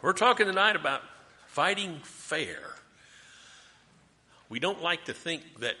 We're 0.00 0.12
talking 0.12 0.46
tonight 0.46 0.76
about 0.76 1.02
fighting 1.48 1.98
fair. 2.04 2.60
We 4.48 4.60
don't 4.60 4.80
like 4.80 5.06
to 5.06 5.12
think 5.12 5.42
that 5.58 5.74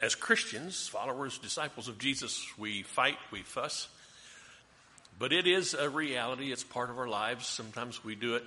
as 0.00 0.14
Christians, 0.14 0.88
followers, 0.88 1.36
disciples 1.36 1.88
of 1.88 1.98
Jesus, 1.98 2.42
we 2.56 2.84
fight, 2.84 3.18
we 3.30 3.42
fuss. 3.42 3.88
But 5.18 5.34
it 5.34 5.46
is 5.46 5.74
a 5.74 5.90
reality. 5.90 6.52
It's 6.52 6.64
part 6.64 6.88
of 6.88 6.98
our 6.98 7.06
lives. 7.06 7.46
Sometimes 7.46 8.02
we 8.02 8.14
do 8.14 8.36
it 8.36 8.44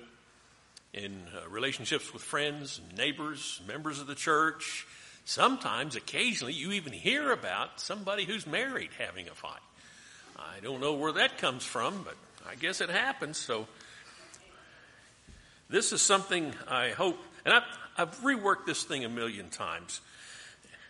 in 0.92 1.22
uh, 1.32 1.48
relationships 1.48 2.12
with 2.12 2.22
friends, 2.22 2.80
neighbors, 2.96 3.60
members 3.68 4.00
of 4.00 4.08
the 4.08 4.16
church. 4.16 4.84
Sometimes, 5.24 5.94
occasionally, 5.94 6.54
you 6.54 6.72
even 6.72 6.92
hear 6.92 7.30
about 7.30 7.80
somebody 7.80 8.24
who's 8.24 8.48
married 8.48 8.90
having 8.98 9.28
a 9.28 9.34
fight. 9.34 9.62
I 10.36 10.58
don't 10.60 10.80
know 10.80 10.94
where 10.94 11.12
that 11.12 11.38
comes 11.38 11.64
from, 11.64 12.02
but 12.02 12.16
I 12.50 12.56
guess 12.56 12.80
it 12.80 12.90
happens. 12.90 13.36
So, 13.36 13.68
this 15.68 15.92
is 15.92 16.00
something 16.00 16.54
I 16.68 16.90
hope, 16.90 17.18
and 17.44 17.52
I've, 17.52 17.62
I've 17.96 18.16
reworked 18.20 18.66
this 18.66 18.84
thing 18.84 19.04
a 19.04 19.08
million 19.08 19.48
times, 19.48 20.00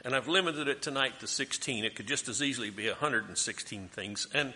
and 0.05 0.15
I've 0.15 0.29
limited 0.29 0.69
it 0.69 0.83
tonight 0.83 1.21
to 1.21 1.27
16. 1.27 1.85
It 1.85 1.95
could 1.95 2.07
just 2.07 2.29
as 2.29 2.43
easily 2.43 2.71
be 2.71 2.87
116 2.87 3.89
things. 3.89 4.27
And 4.35 4.53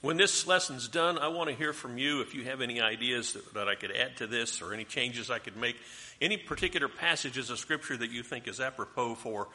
when 0.00 0.16
this 0.16 0.46
lesson's 0.46 0.88
done, 0.88 1.18
I 1.18 1.28
want 1.28 1.50
to 1.50 1.54
hear 1.54 1.72
from 1.72 1.98
you 1.98 2.22
if 2.22 2.34
you 2.34 2.44
have 2.44 2.62
any 2.62 2.80
ideas 2.80 3.34
that, 3.34 3.54
that 3.54 3.68
I 3.68 3.74
could 3.74 3.92
add 3.92 4.16
to 4.18 4.26
this 4.26 4.62
or 4.62 4.72
any 4.72 4.84
changes 4.84 5.30
I 5.30 5.38
could 5.38 5.56
make, 5.56 5.76
any 6.20 6.38
particular 6.38 6.88
passages 6.88 7.50
of 7.50 7.58
Scripture 7.58 7.96
that 7.96 8.10
you 8.10 8.22
think 8.22 8.48
is 8.48 8.60
apropos 8.60 9.16
for 9.16 9.48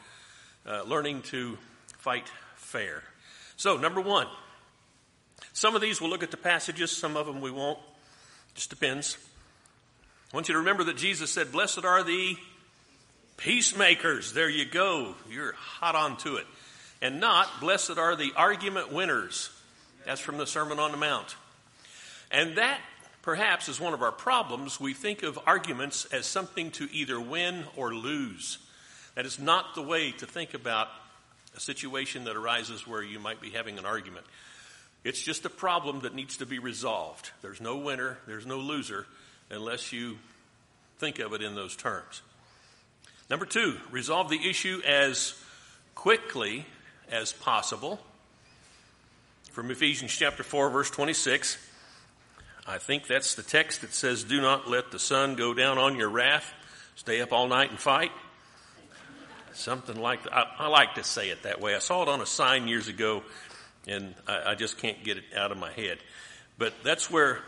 uh, 0.67 0.83
learning 0.83 1.23
to 1.23 1.57
fight 1.97 2.29
fair. 2.55 3.03
So, 3.57 3.77
number 3.77 4.01
one, 4.01 4.27
some 5.53 5.75
of 5.75 5.81
these 5.81 5.99
we'll 5.99 6.09
look 6.09 6.23
at 6.23 6.31
the 6.31 6.37
passages, 6.37 6.91
some 6.91 7.17
of 7.17 7.25
them 7.25 7.41
we 7.41 7.51
won't. 7.51 7.79
Just 8.53 8.69
depends. 8.69 9.17
I 10.33 10.35
want 10.35 10.47
you 10.47 10.53
to 10.53 10.59
remember 10.59 10.85
that 10.85 10.97
Jesus 10.97 11.29
said, 11.29 11.51
Blessed 11.51 11.85
are 11.85 12.01
the 12.01 12.35
peacemakers. 13.37 14.33
There 14.33 14.49
you 14.49 14.65
go. 14.65 15.13
You're 15.29 15.53
hot 15.53 15.93
onto 15.93 16.37
it. 16.37 16.47
And 17.03 17.19
not, 17.19 17.47
Blessed 17.59 17.99
are 17.99 18.15
the 18.15 18.31
argument 18.35 18.91
winners. 18.91 19.51
That's 20.07 20.19
from 20.19 20.39
the 20.39 20.47
Sermon 20.47 20.79
on 20.79 20.91
the 20.91 20.97
Mount. 20.97 21.35
And 22.31 22.57
that 22.57 22.79
perhaps 23.21 23.69
is 23.69 23.79
one 23.79 23.93
of 23.93 24.01
our 24.01 24.11
problems. 24.11 24.79
We 24.79 24.95
think 24.95 25.21
of 25.21 25.37
arguments 25.45 26.05
as 26.05 26.25
something 26.25 26.71
to 26.71 26.89
either 26.91 27.19
win 27.21 27.65
or 27.75 27.93
lose. 27.93 28.57
That 29.13 29.27
is 29.27 29.37
not 29.37 29.75
the 29.75 29.83
way 29.83 30.13
to 30.13 30.25
think 30.25 30.55
about 30.55 30.87
a 31.55 31.59
situation 31.59 32.23
that 32.23 32.35
arises 32.35 32.87
where 32.87 33.03
you 33.03 33.19
might 33.19 33.39
be 33.39 33.51
having 33.51 33.77
an 33.77 33.85
argument. 33.85 34.25
It's 35.03 35.21
just 35.21 35.45
a 35.45 35.49
problem 35.51 35.99
that 35.99 36.15
needs 36.15 36.37
to 36.37 36.47
be 36.47 36.57
resolved. 36.57 37.29
There's 37.43 37.61
no 37.61 37.77
winner, 37.77 38.17
there's 38.25 38.47
no 38.47 38.57
loser 38.57 39.05
unless 39.53 39.93
you 39.93 40.17
think 41.03 41.19
of 41.19 41.33
it 41.33 41.41
in 41.41 41.53
those 41.53 41.75
terms. 41.75 42.21
Number 43.29 43.45
two, 43.45 43.75
resolve 43.91 44.29
the 44.29 44.49
issue 44.49 44.81
as 44.87 45.33
quickly 45.95 46.65
as 47.11 47.33
possible. 47.33 47.99
From 49.51 49.69
Ephesians 49.69 50.13
chapter 50.13 50.43
4, 50.43 50.69
verse 50.69 50.89
26, 50.89 51.57
I 52.65 52.77
think 52.77 53.05
that's 53.05 53.35
the 53.35 53.43
text 53.43 53.81
that 53.81 53.93
says, 53.93 54.23
Do 54.23 54.39
not 54.39 54.69
let 54.69 54.91
the 54.91 54.99
sun 54.99 55.35
go 55.35 55.53
down 55.53 55.77
on 55.77 55.97
your 55.97 56.07
wrath. 56.07 56.49
Stay 56.95 57.19
up 57.19 57.33
all 57.33 57.49
night 57.49 57.69
and 57.69 57.77
fight. 57.77 58.11
Something 59.51 59.99
like 59.99 60.23
that. 60.23 60.33
I, 60.33 60.45
I 60.59 60.67
like 60.67 60.95
to 60.95 61.03
say 61.03 61.31
it 61.31 61.43
that 61.43 61.59
way. 61.59 61.75
I 61.75 61.79
saw 61.79 62.03
it 62.03 62.07
on 62.07 62.21
a 62.21 62.25
sign 62.25 62.69
years 62.69 62.87
ago, 62.87 63.23
and 63.89 64.15
I, 64.25 64.51
I 64.51 64.55
just 64.55 64.77
can't 64.77 65.03
get 65.03 65.17
it 65.17 65.25
out 65.35 65.51
of 65.51 65.57
my 65.57 65.73
head. 65.73 65.97
But 66.57 66.73
that's 66.81 67.11
where 67.11 67.39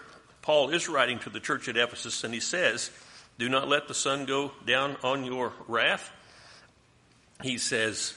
Paul 0.42 0.72
is 0.72 0.90
writing 0.90 1.20
to 1.20 1.30
the 1.30 1.40
church 1.40 1.70
at 1.70 1.78
Ephesus, 1.78 2.26
and 2.26 2.34
he 2.34 2.42
says, 2.42 2.92
Do 3.38 3.50
not 3.50 3.68
let 3.68 3.88
the 3.88 3.94
sun 3.94 4.26
go 4.26 4.52
down 4.66 4.96
on 5.04 5.26
your 5.26 5.52
wrath. 5.68 6.12
He 7.44 7.58
says, 7.58 8.14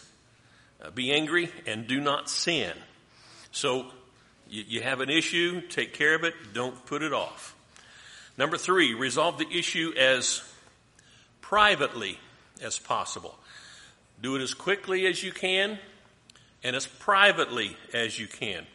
uh, 0.81 0.91
Be 0.91 1.13
angry 1.13 1.51
and 1.67 1.87
do 1.87 2.01
not 2.01 2.31
sin. 2.31 2.73
So 3.51 3.87
you, 4.49 4.65
you 4.67 4.83
have 4.83 5.01
an 5.01 5.11
issue, 5.11 5.61
take 5.63 5.93
care 5.93 6.15
of 6.15 6.23
it, 6.23 6.35
don't 6.55 6.87
put 6.87 7.03
it 7.03 7.13
off. 7.13 7.57
Number 8.37 8.57
three, 8.57 8.95
resolve 8.95 9.39
the 9.39 9.49
issue 9.51 9.93
as 9.99 10.43
privately 11.41 12.19
as 12.63 12.79
possible. 12.79 13.37
Do 14.23 14.37
it 14.37 14.43
as 14.43 14.55
quickly 14.55 15.07
as 15.07 15.23
you 15.23 15.33
can 15.33 15.79
and 16.63 16.77
as 16.77 16.87
privately 16.87 17.77
as 17.93 18.19
you 18.19 18.29
can. 18.29 18.67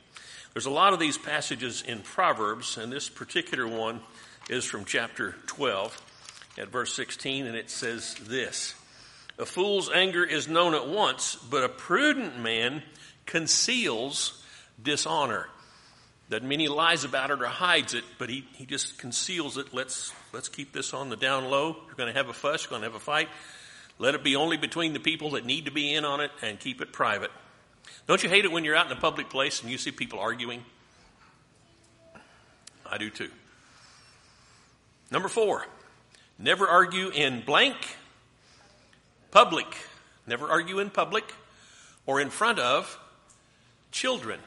There's 0.51 0.65
a 0.65 0.71
lot 0.71 0.93
of 0.93 0.99
these 0.99 1.17
passages 1.17 1.81
in 1.81 2.01
Proverbs, 2.01 2.77
and 2.77 2.91
this 2.91 3.09
particular 3.09 3.67
one 3.67 4.01
is 4.49 4.65
from 4.65 4.85
chapter 4.85 5.35
12 5.47 6.12
at 6.57 6.69
verse 6.69 6.93
16, 6.93 7.45
and 7.45 7.55
it 7.55 7.69
says 7.69 8.15
this 8.15 8.75
A 9.39 9.45
fool's 9.45 9.89
anger 9.89 10.23
is 10.23 10.47
known 10.47 10.73
at 10.75 10.87
once, 10.87 11.35
but 11.35 11.63
a 11.63 11.69
prudent 11.69 12.39
man 12.39 12.83
conceals 13.25 14.43
dishonor. 14.81 15.47
Doesn't 16.29 16.47
mean 16.47 16.59
he 16.59 16.69
lies 16.69 17.03
about 17.03 17.31
it 17.31 17.41
or 17.41 17.45
hides 17.45 17.93
it, 17.93 18.03
but 18.17 18.29
he, 18.29 18.45
he 18.53 18.65
just 18.65 18.97
conceals 18.97 19.57
it. 19.57 19.73
Let's, 19.73 20.13
let's 20.31 20.49
keep 20.49 20.73
this 20.73 20.93
on 20.93 21.09
the 21.09 21.17
down 21.17 21.45
low. 21.45 21.75
You're 21.85 21.95
going 21.95 22.11
to 22.11 22.17
have 22.17 22.29
a 22.29 22.33
fuss, 22.33 22.63
you're 22.63 22.69
going 22.69 22.81
to 22.81 22.87
have 22.87 22.95
a 22.95 22.99
fight. 23.03 23.29
Let 23.99 24.15
it 24.15 24.23
be 24.23 24.35
only 24.35 24.57
between 24.57 24.93
the 24.93 24.99
people 24.99 25.31
that 25.31 25.45
need 25.45 25.65
to 25.65 25.71
be 25.71 25.93
in 25.93 26.05
on 26.05 26.21
it 26.21 26.31
and 26.41 26.59
keep 26.59 26.81
it 26.81 26.91
private. 26.91 27.31
Don't 28.07 28.23
you 28.23 28.29
hate 28.29 28.45
it 28.45 28.51
when 28.51 28.63
you're 28.63 28.75
out 28.75 28.87
in 28.87 28.91
a 28.91 28.99
public 28.99 29.29
place 29.29 29.61
and 29.61 29.69
you 29.71 29.77
see 29.77 29.91
people 29.91 30.19
arguing? 30.19 30.63
I 32.89 32.97
do 32.97 33.09
too. 33.09 33.29
Number 35.11 35.27
four, 35.27 35.65
never 36.37 36.67
argue 36.67 37.09
in 37.09 37.41
blank 37.41 37.75
public. 39.31 39.67
Never 40.27 40.47
argue 40.47 40.79
in 40.79 40.89
public 40.89 41.33
or 42.05 42.21
in 42.21 42.29
front 42.29 42.59
of 42.59 42.99
children. 43.91 44.39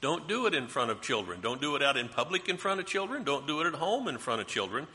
Don't 0.00 0.28
do 0.28 0.46
it 0.46 0.54
in 0.54 0.68
front 0.68 0.90
of 0.90 1.00
children. 1.00 1.40
Don't 1.40 1.60
do 1.60 1.74
it 1.74 1.82
out 1.82 1.96
in 1.96 2.08
public 2.08 2.48
in 2.48 2.56
front 2.56 2.78
of 2.78 2.86
children. 2.86 3.24
Don't 3.24 3.46
do 3.46 3.60
it 3.60 3.66
at 3.66 3.74
home 3.74 4.06
in 4.06 4.18
front 4.18 4.40
of 4.40 4.46
children. 4.46 4.86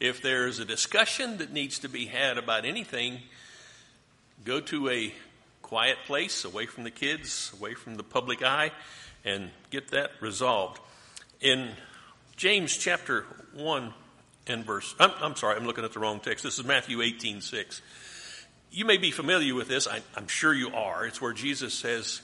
If 0.00 0.22
there's 0.22 0.58
a 0.58 0.64
discussion 0.64 1.38
that 1.38 1.52
needs 1.52 1.78
to 1.80 1.88
be 1.88 2.06
had 2.06 2.38
about 2.38 2.64
anything, 2.64 3.18
go 4.44 4.60
to 4.60 4.88
a 4.88 5.14
quiet 5.62 5.98
place, 6.06 6.44
away 6.44 6.66
from 6.66 6.84
the 6.84 6.90
kids, 6.90 7.52
away 7.58 7.74
from 7.74 7.94
the 7.96 8.02
public 8.02 8.42
eye, 8.42 8.72
and 9.24 9.50
get 9.70 9.88
that 9.92 10.10
resolved. 10.20 10.80
In 11.40 11.70
James 12.36 12.76
chapter 12.76 13.24
1 13.54 13.94
verse, 14.58 14.94
I'm, 14.98 15.12
I'm 15.20 15.36
sorry, 15.36 15.56
I'm 15.56 15.66
looking 15.66 15.84
at 15.84 15.92
the 15.92 16.00
wrong 16.00 16.20
text. 16.20 16.44
This 16.44 16.58
is 16.58 16.64
Matthew 16.64 17.00
18 17.02 17.40
6. 17.40 17.82
You 18.72 18.84
may 18.84 18.98
be 18.98 19.10
familiar 19.10 19.54
with 19.54 19.68
this. 19.68 19.88
I, 19.88 20.00
I'm 20.16 20.28
sure 20.28 20.54
you 20.54 20.72
are. 20.74 21.06
It's 21.06 21.20
where 21.20 21.32
Jesus 21.32 21.74
says, 21.74 22.20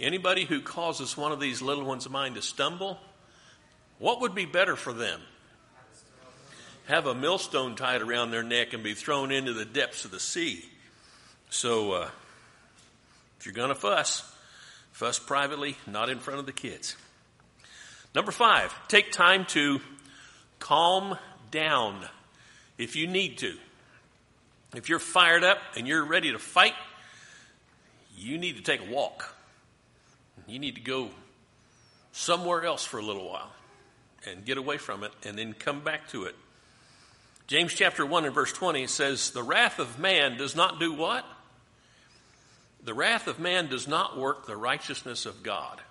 Anybody 0.00 0.44
who 0.44 0.60
causes 0.60 1.16
one 1.16 1.32
of 1.32 1.40
these 1.40 1.62
little 1.62 1.84
ones 1.84 2.06
of 2.06 2.12
mine 2.12 2.34
to 2.34 2.42
stumble, 2.42 2.98
what 3.98 4.20
would 4.20 4.34
be 4.34 4.44
better 4.44 4.74
for 4.74 4.92
them? 4.92 5.20
Have 6.86 7.06
a 7.06 7.14
millstone 7.14 7.76
tied 7.76 8.02
around 8.02 8.30
their 8.30 8.42
neck 8.42 8.72
and 8.72 8.82
be 8.82 8.94
thrown 8.94 9.30
into 9.30 9.52
the 9.52 9.64
depths 9.64 10.04
of 10.04 10.10
the 10.10 10.20
sea. 10.20 10.64
So, 11.48 11.92
uh, 11.92 12.10
if 13.38 13.46
you're 13.46 13.54
going 13.54 13.68
to 13.68 13.74
fuss, 13.74 14.30
fuss 14.92 15.18
privately, 15.18 15.76
not 15.86 16.08
in 16.08 16.18
front 16.18 16.40
of 16.40 16.46
the 16.46 16.52
kids. 16.52 16.96
Number 18.14 18.32
five, 18.32 18.74
take 18.88 19.12
time 19.12 19.44
to 19.46 19.80
calm 20.64 21.18
down 21.50 21.94
if 22.78 22.96
you 22.96 23.06
need 23.06 23.36
to. 23.36 23.54
If 24.74 24.88
you're 24.88 24.98
fired 24.98 25.44
up 25.44 25.58
and 25.76 25.86
you're 25.86 26.02
ready 26.02 26.32
to 26.32 26.38
fight, 26.38 26.72
you 28.16 28.38
need 28.38 28.56
to 28.56 28.62
take 28.62 28.80
a 28.80 28.90
walk. 28.90 29.36
You 30.48 30.58
need 30.58 30.76
to 30.76 30.80
go 30.80 31.10
somewhere 32.12 32.64
else 32.64 32.82
for 32.82 32.98
a 32.98 33.02
little 33.02 33.28
while 33.28 33.52
and 34.26 34.42
get 34.46 34.56
away 34.56 34.78
from 34.78 35.04
it 35.04 35.12
and 35.22 35.38
then 35.38 35.52
come 35.52 35.80
back 35.80 36.08
to 36.08 36.24
it. 36.24 36.34
James 37.46 37.74
chapter 37.74 38.06
1 38.06 38.24
and 38.24 38.34
verse 38.34 38.52
20 38.52 38.86
says, 38.86 39.32
The 39.32 39.42
wrath 39.42 39.78
of 39.78 39.98
man 39.98 40.38
does 40.38 40.56
not 40.56 40.80
do 40.80 40.94
what? 40.94 41.26
The 42.82 42.94
wrath 42.94 43.26
of 43.26 43.38
man 43.38 43.66
does 43.68 43.86
not 43.86 44.16
work 44.16 44.46
the 44.46 44.56
righteousness 44.56 45.26
of 45.26 45.42
God, 45.42 45.82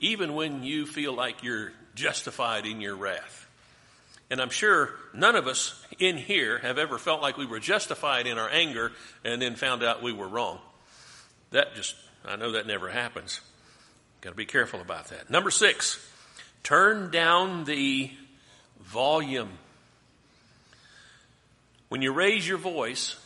even 0.00 0.34
when 0.34 0.64
you 0.64 0.84
feel 0.84 1.12
like 1.12 1.44
you're 1.44 1.72
justified 1.94 2.66
in 2.66 2.80
your 2.80 2.96
wrath. 2.96 3.43
And 4.30 4.40
I'm 4.40 4.50
sure 4.50 4.94
none 5.12 5.36
of 5.36 5.46
us 5.46 5.84
in 5.98 6.16
here 6.16 6.58
have 6.58 6.78
ever 6.78 6.98
felt 6.98 7.20
like 7.22 7.36
we 7.36 7.46
were 7.46 7.60
justified 7.60 8.26
in 8.26 8.38
our 8.38 8.48
anger 8.48 8.92
and 9.24 9.40
then 9.40 9.54
found 9.54 9.82
out 9.82 10.02
we 10.02 10.12
were 10.12 10.28
wrong. 10.28 10.58
That 11.50 11.74
just, 11.74 11.94
I 12.24 12.36
know 12.36 12.52
that 12.52 12.66
never 12.66 12.88
happens. 12.88 13.40
Got 14.22 14.30
to 14.30 14.36
be 14.36 14.46
careful 14.46 14.80
about 14.80 15.08
that. 15.08 15.30
Number 15.30 15.50
six, 15.50 16.04
turn 16.62 17.10
down 17.10 17.64
the 17.64 18.10
volume. 18.80 19.50
When 21.90 22.02
you 22.02 22.12
raise 22.12 22.48
your 22.48 22.58
voice, 22.58 23.16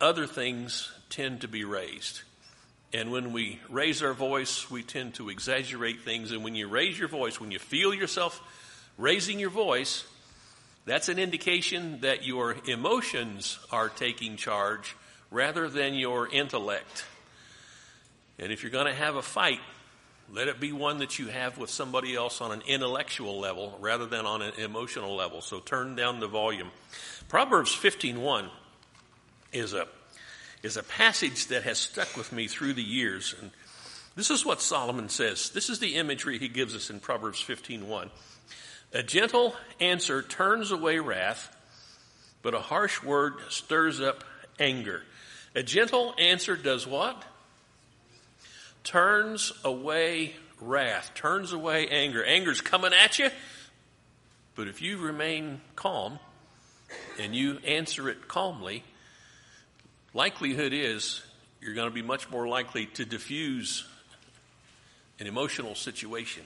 other 0.00 0.26
things 0.26 0.90
tend 1.10 1.42
to 1.42 1.48
be 1.48 1.64
raised. 1.64 2.22
And 2.92 3.12
when 3.12 3.32
we 3.32 3.60
raise 3.68 4.02
our 4.02 4.14
voice, 4.14 4.70
we 4.70 4.82
tend 4.82 5.14
to 5.14 5.28
exaggerate 5.28 6.00
things. 6.00 6.32
And 6.32 6.42
when 6.42 6.54
you 6.54 6.66
raise 6.66 6.98
your 6.98 7.08
voice, 7.08 7.38
when 7.38 7.52
you 7.52 7.58
feel 7.58 7.94
yourself 7.94 8.40
raising 8.98 9.38
your 9.38 9.50
voice, 9.50 10.04
that's 10.84 11.08
an 11.08 11.18
indication 11.18 12.00
that 12.00 12.24
your 12.24 12.56
emotions 12.66 13.58
are 13.70 13.88
taking 13.88 14.36
charge 14.36 14.96
rather 15.30 15.68
than 15.68 15.94
your 15.94 16.28
intellect. 16.28 17.04
And 18.38 18.50
if 18.50 18.62
you're 18.62 18.72
going 18.72 18.86
to 18.86 18.94
have 18.94 19.16
a 19.16 19.22
fight, 19.22 19.60
let 20.32 20.48
it 20.48 20.60
be 20.60 20.72
one 20.72 20.98
that 20.98 21.18
you 21.18 21.26
have 21.26 21.58
with 21.58 21.70
somebody 21.70 22.14
else 22.14 22.40
on 22.40 22.52
an 22.52 22.62
intellectual 22.66 23.40
level 23.40 23.76
rather 23.80 24.06
than 24.06 24.26
on 24.26 24.42
an 24.42 24.54
emotional 24.58 25.14
level. 25.14 25.40
So 25.40 25.60
turn 25.60 25.96
down 25.96 26.20
the 26.20 26.28
volume. 26.28 26.70
Proverbs 27.28 27.74
15:1 27.74 28.48
is 29.52 29.74
a 29.74 29.88
is 30.62 30.76
a 30.76 30.82
passage 30.82 31.48
that 31.48 31.64
has 31.64 31.78
stuck 31.78 32.16
with 32.16 32.32
me 32.32 32.46
through 32.46 32.74
the 32.74 32.82
years 32.82 33.34
and 33.40 33.50
this 34.16 34.30
is 34.30 34.44
what 34.44 34.60
Solomon 34.60 35.08
says. 35.08 35.50
This 35.50 35.70
is 35.70 35.78
the 35.78 35.94
imagery 35.94 36.38
he 36.38 36.48
gives 36.48 36.74
us 36.74 36.90
in 36.90 37.00
Proverbs 37.00 37.40
15:1. 37.40 38.10
A 38.92 39.02
gentle 39.02 39.54
answer 39.78 40.22
turns 40.22 40.72
away 40.72 40.98
wrath, 40.98 41.54
but 42.42 42.54
a 42.54 42.60
harsh 42.60 43.02
word 43.02 43.34
stirs 43.48 44.00
up 44.00 44.24
anger. 44.58 45.02
A 45.54 45.62
gentle 45.62 46.14
answer 46.18 46.56
does 46.56 46.86
what? 46.86 47.22
Turns 48.82 49.52
away 49.64 50.34
wrath, 50.60 51.12
turns 51.14 51.52
away 51.52 51.88
anger. 51.88 52.24
Anger's 52.24 52.60
coming 52.60 52.92
at 52.92 53.18
you, 53.18 53.30
but 54.56 54.66
if 54.66 54.82
you 54.82 54.98
remain 54.98 55.60
calm 55.76 56.18
and 57.18 57.34
you 57.34 57.58
answer 57.58 58.08
it 58.08 58.26
calmly, 58.26 58.82
likelihood 60.14 60.72
is 60.72 61.22
you're 61.60 61.74
going 61.74 61.88
to 61.88 61.94
be 61.94 62.02
much 62.02 62.28
more 62.30 62.48
likely 62.48 62.86
to 62.86 63.04
diffuse 63.04 63.86
an 65.20 65.26
emotional 65.26 65.74
situation. 65.74 66.42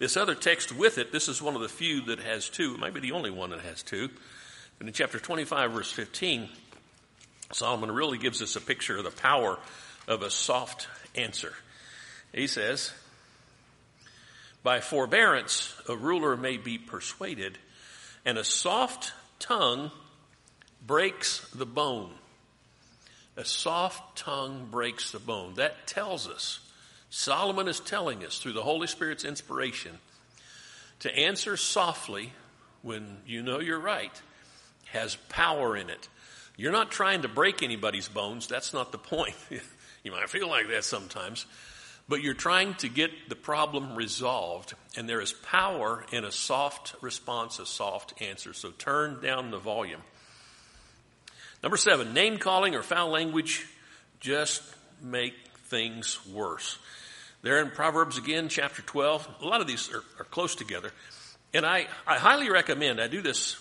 This 0.00 0.16
other 0.16 0.34
text 0.34 0.74
with 0.74 0.96
it, 0.96 1.12
this 1.12 1.28
is 1.28 1.42
one 1.42 1.54
of 1.54 1.60
the 1.60 1.68
few 1.68 2.00
that 2.06 2.20
has 2.20 2.48
two. 2.48 2.72
It 2.72 2.80
might 2.80 2.94
be 2.94 3.00
the 3.00 3.12
only 3.12 3.30
one 3.30 3.50
that 3.50 3.60
has 3.60 3.82
two. 3.82 4.08
And 4.80 4.88
in 4.88 4.94
chapter 4.94 5.20
25, 5.20 5.72
verse 5.72 5.92
15, 5.92 6.48
Solomon 7.52 7.92
really 7.92 8.16
gives 8.16 8.40
us 8.40 8.56
a 8.56 8.62
picture 8.62 8.96
of 8.96 9.04
the 9.04 9.10
power 9.10 9.58
of 10.08 10.22
a 10.22 10.30
soft 10.30 10.88
answer. 11.14 11.52
He 12.32 12.46
says, 12.46 12.94
By 14.62 14.80
forbearance, 14.80 15.74
a 15.86 15.94
ruler 15.94 16.34
may 16.34 16.56
be 16.56 16.78
persuaded, 16.78 17.58
and 18.24 18.38
a 18.38 18.44
soft 18.44 19.12
tongue 19.38 19.90
breaks 20.86 21.46
the 21.50 21.66
bone. 21.66 22.12
A 23.36 23.44
soft 23.44 24.16
tongue 24.16 24.68
breaks 24.70 25.12
the 25.12 25.18
bone. 25.18 25.56
That 25.56 25.86
tells 25.86 26.26
us 26.26 26.60
Solomon 27.10 27.68
is 27.68 27.80
telling 27.80 28.24
us 28.24 28.38
through 28.38 28.52
the 28.52 28.62
Holy 28.62 28.86
Spirit's 28.86 29.24
inspiration 29.24 29.98
to 31.00 31.14
answer 31.14 31.56
softly 31.56 32.32
when 32.82 33.18
you 33.26 33.42
know 33.42 33.60
you're 33.60 33.80
right 33.80 34.12
has 34.92 35.16
power 35.28 35.76
in 35.76 35.90
it. 35.90 36.08
You're 36.56 36.72
not 36.72 36.90
trying 36.90 37.22
to 37.22 37.28
break 37.28 37.62
anybody's 37.62 38.08
bones. 38.08 38.46
That's 38.46 38.72
not 38.72 38.92
the 38.92 38.98
point. 38.98 39.34
you 40.04 40.12
might 40.12 40.28
feel 40.28 40.48
like 40.48 40.68
that 40.68 40.84
sometimes. 40.84 41.46
But 42.08 42.22
you're 42.22 42.34
trying 42.34 42.74
to 42.74 42.88
get 42.88 43.10
the 43.28 43.36
problem 43.36 43.94
resolved, 43.94 44.74
and 44.96 45.08
there 45.08 45.20
is 45.20 45.32
power 45.32 46.04
in 46.12 46.24
a 46.24 46.32
soft 46.32 46.96
response, 47.00 47.60
a 47.60 47.66
soft 47.66 48.20
answer. 48.20 48.52
So 48.52 48.70
turn 48.70 49.20
down 49.22 49.52
the 49.52 49.58
volume. 49.58 50.00
Number 51.62 51.76
seven, 51.76 52.14
name 52.14 52.38
calling 52.38 52.74
or 52.74 52.82
foul 52.82 53.10
language 53.10 53.66
just 54.18 54.62
make 55.02 55.34
things 55.70 56.18
worse. 56.26 56.78
There 57.42 57.60
in 57.62 57.70
Proverbs 57.70 58.18
again, 58.18 58.48
chapter 58.48 58.82
12. 58.82 59.28
A 59.40 59.46
lot 59.46 59.60
of 59.60 59.66
these 59.66 59.90
are, 59.90 60.02
are 60.18 60.24
close 60.24 60.54
together. 60.54 60.90
And 61.54 61.64
I, 61.64 61.86
I 62.06 62.18
highly 62.18 62.50
recommend, 62.50 63.00
I 63.00 63.08
do 63.08 63.22
this 63.22 63.56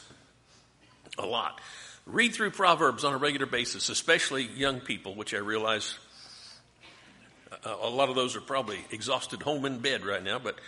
a 1.17 1.25
lot. 1.25 1.61
Read 2.05 2.33
through 2.33 2.51
Proverbs 2.51 3.03
on 3.03 3.13
a 3.13 3.17
regular 3.17 3.45
basis, 3.45 3.89
especially 3.89 4.43
young 4.43 4.79
people, 4.81 5.15
which 5.15 5.33
I 5.33 5.37
realize 5.37 5.97
a, 7.63 7.69
a 7.69 7.89
lot 7.89 8.09
of 8.09 8.15
those 8.15 8.35
are 8.35 8.41
probably 8.41 8.79
exhausted 8.91 9.41
home 9.41 9.65
in 9.65 9.79
bed 9.79 10.05
right 10.05 10.23
now, 10.23 10.39
but 10.39 10.59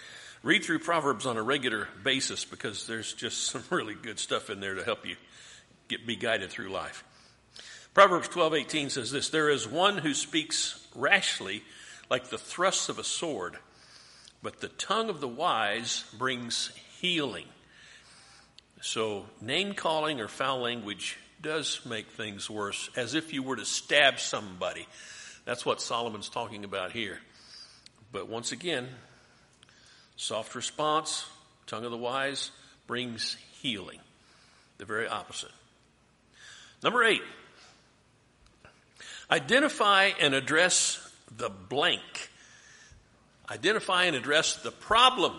read 0.44 0.64
through 0.64 0.80
Proverbs 0.80 1.26
on 1.26 1.38
a 1.38 1.44
regular 1.44 1.88
basis 2.04 2.46
because 2.46 2.88
there's 2.88 3.14
just 3.14 3.46
some 3.52 3.64
really 3.70 3.96
good 3.96 4.20
stuff 4.20 4.50
in 4.50 4.60
there 4.60 4.76
to 4.76 4.84
help 4.84 5.06
you 5.06 5.16
get, 5.88 6.06
be 6.06 6.16
guided 6.16 6.50
through 6.50 6.70
life. 6.70 7.04
Proverbs 7.94 8.30
12:18 8.30 8.90
says 8.90 9.12
this, 9.12 9.30
there 9.30 9.50
is 9.50 9.68
one 9.68 9.98
who 9.98 10.14
speaks 10.14 10.88
rashly 10.96 11.62
like 12.10 12.30
the 12.30 12.38
thrusts 12.38 12.88
of 12.88 13.00
a 13.00 13.04
sword, 13.04 13.58
but 14.42 14.62
the 14.62 14.70
tongue 14.70 15.10
of 15.10 15.20
the 15.20 15.28
wise 15.28 16.06
brings 16.18 16.72
healing. 17.02 17.48
So, 18.82 19.26
name 19.42 19.74
calling 19.74 20.22
or 20.22 20.28
foul 20.28 20.62
language 20.62 21.18
does 21.42 21.82
make 21.86 22.10
things 22.12 22.50
worse, 22.50 22.90
as 22.96 23.14
if 23.14 23.34
you 23.34 23.44
were 23.44 23.58
to 23.58 23.66
stab 23.66 24.20
somebody. 24.20 24.88
That's 25.46 25.66
what 25.66 25.82
Solomon's 25.82 26.30
talking 26.30 26.64
about 26.64 26.92
here. 26.92 27.20
But 28.12 28.30
once 28.30 28.52
again, 28.52 28.88
soft 30.16 30.56
response, 30.56 31.26
tongue 31.68 31.86
of 31.86 31.92
the 31.92 31.98
wise, 31.98 32.52
brings 32.88 33.36
healing. 33.62 34.00
The 34.78 34.86
very 34.86 35.08
opposite. 35.08 35.52
Number 36.84 37.04
eight, 37.04 37.22
identify 39.32 40.12
and 40.20 40.34
address 40.34 41.00
the 41.36 41.50
blank. 41.50 42.30
Identify 43.50 44.06
and 44.06 44.16
address 44.16 44.58
the 44.58 44.72
problem. 44.72 45.34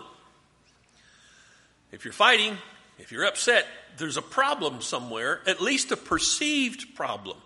If 1.91 2.05
you're 2.05 2.13
fighting, 2.13 2.57
if 2.97 3.11
you're 3.11 3.25
upset, 3.25 3.65
there's 3.97 4.17
a 4.17 4.21
problem 4.21 4.81
somewhere, 4.81 5.41
at 5.45 5.61
least 5.61 5.91
a 5.91 5.97
perceived 5.97 6.95
problem. 6.95 7.37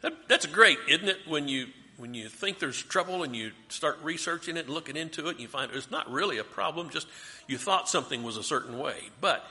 That, 0.00 0.28
that's 0.28 0.46
great, 0.46 0.78
isn't 0.88 1.08
it? 1.08 1.18
When 1.26 1.48
you 1.48 1.68
when 1.98 2.14
you 2.14 2.28
think 2.28 2.58
there's 2.58 2.82
trouble 2.82 3.22
and 3.22 3.36
you 3.36 3.52
start 3.68 3.98
researching 4.02 4.56
it 4.56 4.64
and 4.64 4.70
looking 4.70 4.96
into 4.96 5.28
it, 5.28 5.32
and 5.32 5.40
you 5.40 5.46
find 5.46 5.70
it's 5.72 5.90
not 5.90 6.10
really 6.10 6.38
a 6.38 6.44
problem. 6.44 6.90
Just 6.90 7.06
you 7.46 7.58
thought 7.58 7.88
something 7.88 8.24
was 8.24 8.36
a 8.36 8.42
certain 8.42 8.78
way, 8.78 8.96
but 9.20 9.44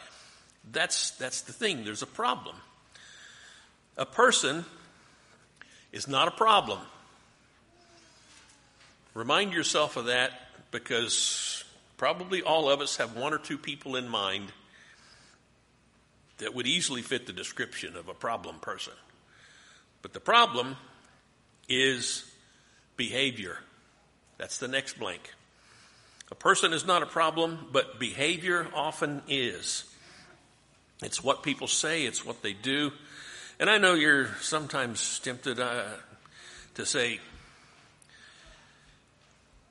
that's 0.70 1.12
that's 1.12 1.42
the 1.42 1.54
thing. 1.54 1.86
There's 1.86 2.02
a 2.02 2.08
problem. 2.08 2.58
A 3.96 4.06
person 4.06 4.66
is 5.92 6.08
not 6.08 6.28
a 6.28 6.32
problem. 6.32 6.80
Remind 9.14 9.54
yourself 9.54 9.98
of 9.98 10.06
that 10.06 10.32
because 10.72 11.64
probably 11.98 12.42
all 12.42 12.70
of 12.70 12.80
us 12.80 12.98
have 12.98 13.16
one 13.16 13.34
or 13.34 13.38
two 13.38 13.58
people 13.58 13.96
in 13.96 14.08
mind 14.08 14.52
that 16.38 16.56
would 16.56 16.66
easily 16.66 17.02
fit 17.02 17.28
the 17.28 17.34
description 17.34 17.96
of 17.96 18.08
a 18.08 18.14
problem 18.14 18.58
person. 18.60 18.94
But 20.02 20.14
the 20.14 20.20
problem 20.20 20.78
is 21.70 22.26
behavior. 22.98 23.58
That's 24.38 24.58
the 24.58 24.68
next 24.68 24.98
blank. 24.98 25.34
A 26.32 26.36
person 26.36 26.74
is 26.74 26.86
not 26.86 27.04
a 27.04 27.06
problem, 27.06 27.68
but 27.72 28.00
behavior 28.00 28.68
often 28.74 29.22
is. 29.28 29.84
It's 31.04 31.24
what 31.24 31.44
people 31.44 31.68
say, 31.68 32.06
it's 32.06 32.26
what 32.26 32.42
they 32.42 32.54
do. 32.54 32.92
And 33.62 33.70
I 33.70 33.78
know 33.78 33.94
you're 33.94 34.26
sometimes 34.42 35.20
tempted 35.20 35.60
uh, 35.60 35.84
to 36.74 36.84
say, 36.84 37.20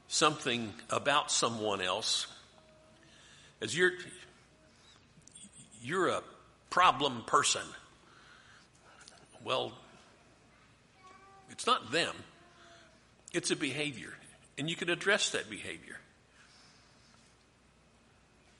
something 0.06 0.72
about 0.90 1.32
someone 1.32 1.80
else. 1.80 2.28
As 3.60 3.76
you're 3.76 3.90
you're 5.82 6.06
a 6.06 6.22
problem 6.70 7.24
person. 7.26 7.62
Well 9.44 9.72
it's 11.50 11.66
not 11.66 11.90
them. 11.90 12.14
It's 13.32 13.50
a 13.50 13.56
behavior. 13.56 14.12
And 14.56 14.70
you 14.70 14.76
can 14.76 14.88
address 14.88 15.30
that 15.30 15.50
behavior. 15.50 15.98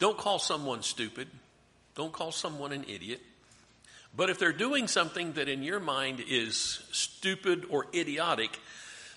Don't 0.01 0.19
call 0.19 0.41
someone 0.41 0.83
stupid. 0.83 1.29
Don't 1.95 2.13
call 2.13 2.33
someone 2.33 2.73
an 2.73 2.85
idiot 2.89 3.21
but 4.17 4.31
if 4.31 4.39
they're 4.39 4.53
doing 4.53 4.89
something 4.89 5.33
that 5.33 5.49
in 5.49 5.63
your 5.63 5.81
mind 5.81 6.23
is 6.29 6.83
stupid 6.93 7.67
or 7.71 7.87
idiotic 7.95 8.59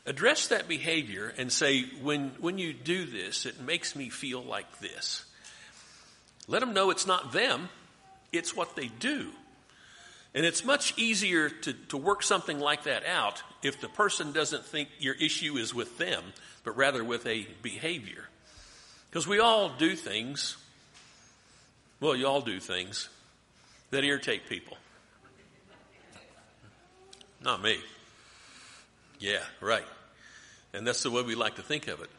address 0.06 0.48
that 0.48 0.68
behavior 0.68 1.34
and 1.38 1.52
say, 1.52 1.84
when, 2.02 2.32
when 2.40 2.58
you 2.58 2.74
do 2.74 3.06
this, 3.06 3.46
it 3.46 3.62
makes 3.62 3.96
me 3.96 4.10
feel 4.10 4.42
like 4.42 4.80
this. 4.80 5.26
Let 6.48 6.60
them 6.60 6.74
know 6.74 6.90
it's 6.90 7.08
not 7.08 7.32
them, 7.32 7.70
it's 8.32 8.56
what 8.56 8.76
they 8.76 8.88
do. 8.88 9.30
And 10.36 10.46
it's 10.46 10.66
much 10.66 10.98
easier 10.98 11.50
to, 11.50 11.74
to 11.90 11.98
work 11.98 12.24
something 12.24 12.60
like 12.60 12.84
that 12.84 13.06
out 13.06 13.44
if 13.62 13.80
the 13.80 13.88
person 13.88 14.32
doesn't 14.32 14.66
think 14.66 14.90
your 15.00 15.14
issue 15.16 15.58
is 15.58 15.74
with 15.74 15.98
them, 15.98 16.24
but 16.64 16.76
rather 16.76 17.04
with 17.04 17.26
a 17.28 17.48
behavior. 17.62 18.26
Because 19.10 19.28
we 19.28 19.40
all 19.40 19.70
do 19.70 19.96
things, 19.96 20.58
well, 22.00 22.16
you 22.16 22.28
all 22.28 22.42
do 22.42 22.60
things 22.60 23.10
that 23.92 24.04
irritate 24.04 24.50
people. 24.50 24.76
Not 27.44 27.62
me. 27.62 27.78
Yeah, 29.20 29.40
right. 29.62 29.86
And 30.74 30.88
that's 30.88 31.04
the 31.04 31.12
way 31.12 31.22
we 31.22 31.36
like 31.36 31.56
to 31.56 31.62
think 31.62 31.88
of 31.88 32.02
it. 32.02 32.10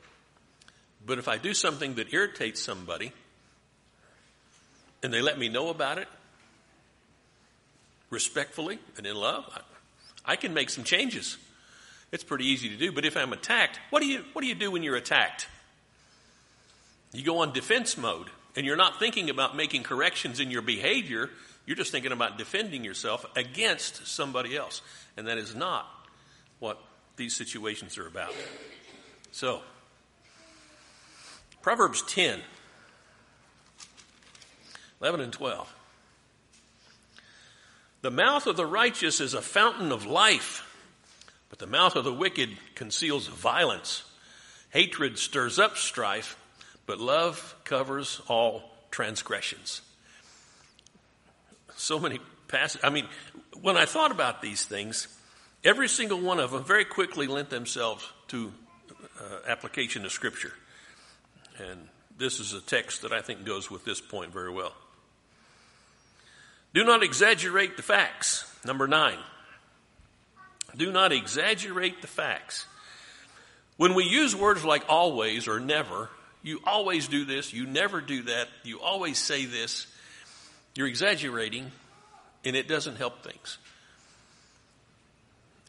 But 1.06 1.18
if 1.18 1.28
I 1.28 1.38
do 1.38 1.54
something 1.54 1.94
that 1.94 2.12
irritates 2.12 2.60
somebody, 2.62 3.12
and 5.02 5.12
they 5.12 5.20
let 5.20 5.38
me 5.38 5.48
know 5.48 5.68
about 5.68 5.98
it 5.98 6.08
respectfully 8.10 8.78
and 8.96 9.06
in 9.06 9.16
love, 9.16 9.44
I, 10.26 10.32
I 10.32 10.36
can 10.36 10.54
make 10.54 10.70
some 10.70 10.84
changes. 10.84 11.36
It's 12.12 12.24
pretty 12.24 12.46
easy 12.46 12.68
to 12.68 12.76
do. 12.76 12.92
But 12.92 13.04
if 13.04 13.16
I'm 13.16 13.32
attacked, 13.32 13.80
what 13.90 14.00
do 14.00 14.06
you 14.06 14.24
what 14.32 14.42
do 14.42 14.48
you 14.48 14.54
do 14.54 14.70
when 14.70 14.82
you're 14.82 14.96
attacked? 14.96 15.48
You 17.12 17.24
go 17.24 17.38
on 17.38 17.52
defense 17.52 17.96
mode, 17.96 18.28
and 18.56 18.64
you're 18.64 18.76
not 18.76 18.98
thinking 18.98 19.30
about 19.30 19.56
making 19.56 19.82
corrections 19.82 20.40
in 20.40 20.50
your 20.50 20.62
behavior. 20.62 21.30
You're 21.66 21.76
just 21.76 21.92
thinking 21.92 22.12
about 22.12 22.36
defending 22.36 22.84
yourself 22.84 23.24
against 23.36 24.06
somebody 24.06 24.56
else, 24.56 24.82
and 25.16 25.26
that 25.26 25.38
is 25.38 25.54
not 25.54 25.86
what 26.58 26.78
these 27.16 27.34
situations 27.34 27.96
are 27.96 28.06
about. 28.06 28.34
So, 29.32 29.62
Proverbs 31.62 32.02
10, 32.02 32.40
11 35.00 35.20
and 35.20 35.32
12. 35.32 35.74
The 38.02 38.10
mouth 38.10 38.46
of 38.46 38.58
the 38.58 38.66
righteous 38.66 39.18
is 39.18 39.32
a 39.32 39.40
fountain 39.40 39.90
of 39.90 40.04
life, 40.04 40.70
but 41.48 41.58
the 41.58 41.66
mouth 41.66 41.96
of 41.96 42.04
the 42.04 42.12
wicked 42.12 42.50
conceals 42.74 43.28
violence. 43.28 44.04
Hatred 44.70 45.16
stirs 45.18 45.58
up 45.58 45.78
strife, 45.78 46.36
but 46.84 46.98
love 47.00 47.54
covers 47.64 48.20
all 48.28 48.70
transgressions. 48.90 49.80
So 51.76 51.98
many 51.98 52.20
passages. 52.48 52.84
I 52.84 52.90
mean, 52.90 53.06
when 53.60 53.76
I 53.76 53.84
thought 53.84 54.10
about 54.10 54.42
these 54.42 54.64
things, 54.64 55.08
every 55.62 55.88
single 55.88 56.20
one 56.20 56.38
of 56.38 56.50
them 56.50 56.64
very 56.64 56.84
quickly 56.84 57.26
lent 57.26 57.50
themselves 57.50 58.06
to 58.28 58.52
uh, 59.20 59.38
application 59.48 60.04
of 60.04 60.12
Scripture. 60.12 60.52
And 61.58 61.88
this 62.18 62.40
is 62.40 62.52
a 62.52 62.60
text 62.60 63.02
that 63.02 63.12
I 63.12 63.20
think 63.20 63.44
goes 63.44 63.70
with 63.70 63.84
this 63.84 64.00
point 64.00 64.32
very 64.32 64.50
well. 64.50 64.72
Do 66.74 66.84
not 66.84 67.02
exaggerate 67.02 67.76
the 67.76 67.82
facts. 67.82 68.44
Number 68.64 68.88
nine. 68.88 69.18
Do 70.76 70.90
not 70.90 71.12
exaggerate 71.12 72.02
the 72.02 72.08
facts. 72.08 72.66
When 73.76 73.94
we 73.94 74.04
use 74.04 74.34
words 74.34 74.64
like 74.64 74.84
always 74.88 75.46
or 75.48 75.60
never, 75.60 76.08
you 76.42 76.60
always 76.64 77.08
do 77.08 77.24
this, 77.24 77.52
you 77.52 77.66
never 77.66 78.00
do 78.00 78.22
that, 78.24 78.48
you 78.64 78.80
always 78.80 79.18
say 79.18 79.46
this, 79.46 79.86
you're 80.74 80.88
exaggerating, 80.88 81.70
and 82.44 82.56
it 82.56 82.68
doesn't 82.68 82.96
help 82.96 83.22
things. 83.22 83.58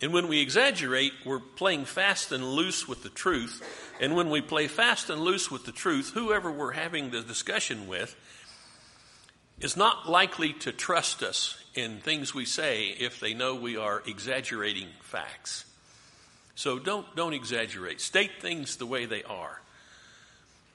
And 0.01 0.13
when 0.13 0.27
we 0.27 0.41
exaggerate, 0.41 1.13
we're 1.25 1.39
playing 1.39 1.85
fast 1.85 2.31
and 2.31 2.43
loose 2.43 2.87
with 2.87 3.03
the 3.03 3.09
truth. 3.09 3.63
And 4.01 4.15
when 4.15 4.29
we 4.29 4.41
play 4.41 4.67
fast 4.67 5.09
and 5.09 5.21
loose 5.21 5.49
with 5.49 5.65
the 5.65 5.71
truth, 5.71 6.11
whoever 6.13 6.51
we're 6.51 6.73
having 6.73 7.11
the 7.11 7.21
discussion 7.21 7.87
with 7.87 8.15
is 9.59 9.77
not 9.77 10.09
likely 10.09 10.51
to 10.53 10.71
trust 10.73 11.23
us 11.23 11.57
in 11.75 11.99
things 11.99 12.33
we 12.33 12.45
say 12.45 12.87
if 12.87 13.19
they 13.19 13.33
know 13.33 13.55
we 13.55 13.77
are 13.77 14.03
exaggerating 14.05 14.89
facts. 15.01 15.65
So 16.55 16.77
don't, 16.77 17.15
don't 17.15 17.33
exaggerate. 17.33 18.01
State 18.01 18.41
things 18.41 18.75
the 18.75 18.85
way 18.85 19.05
they 19.05 19.23
are. 19.23 19.61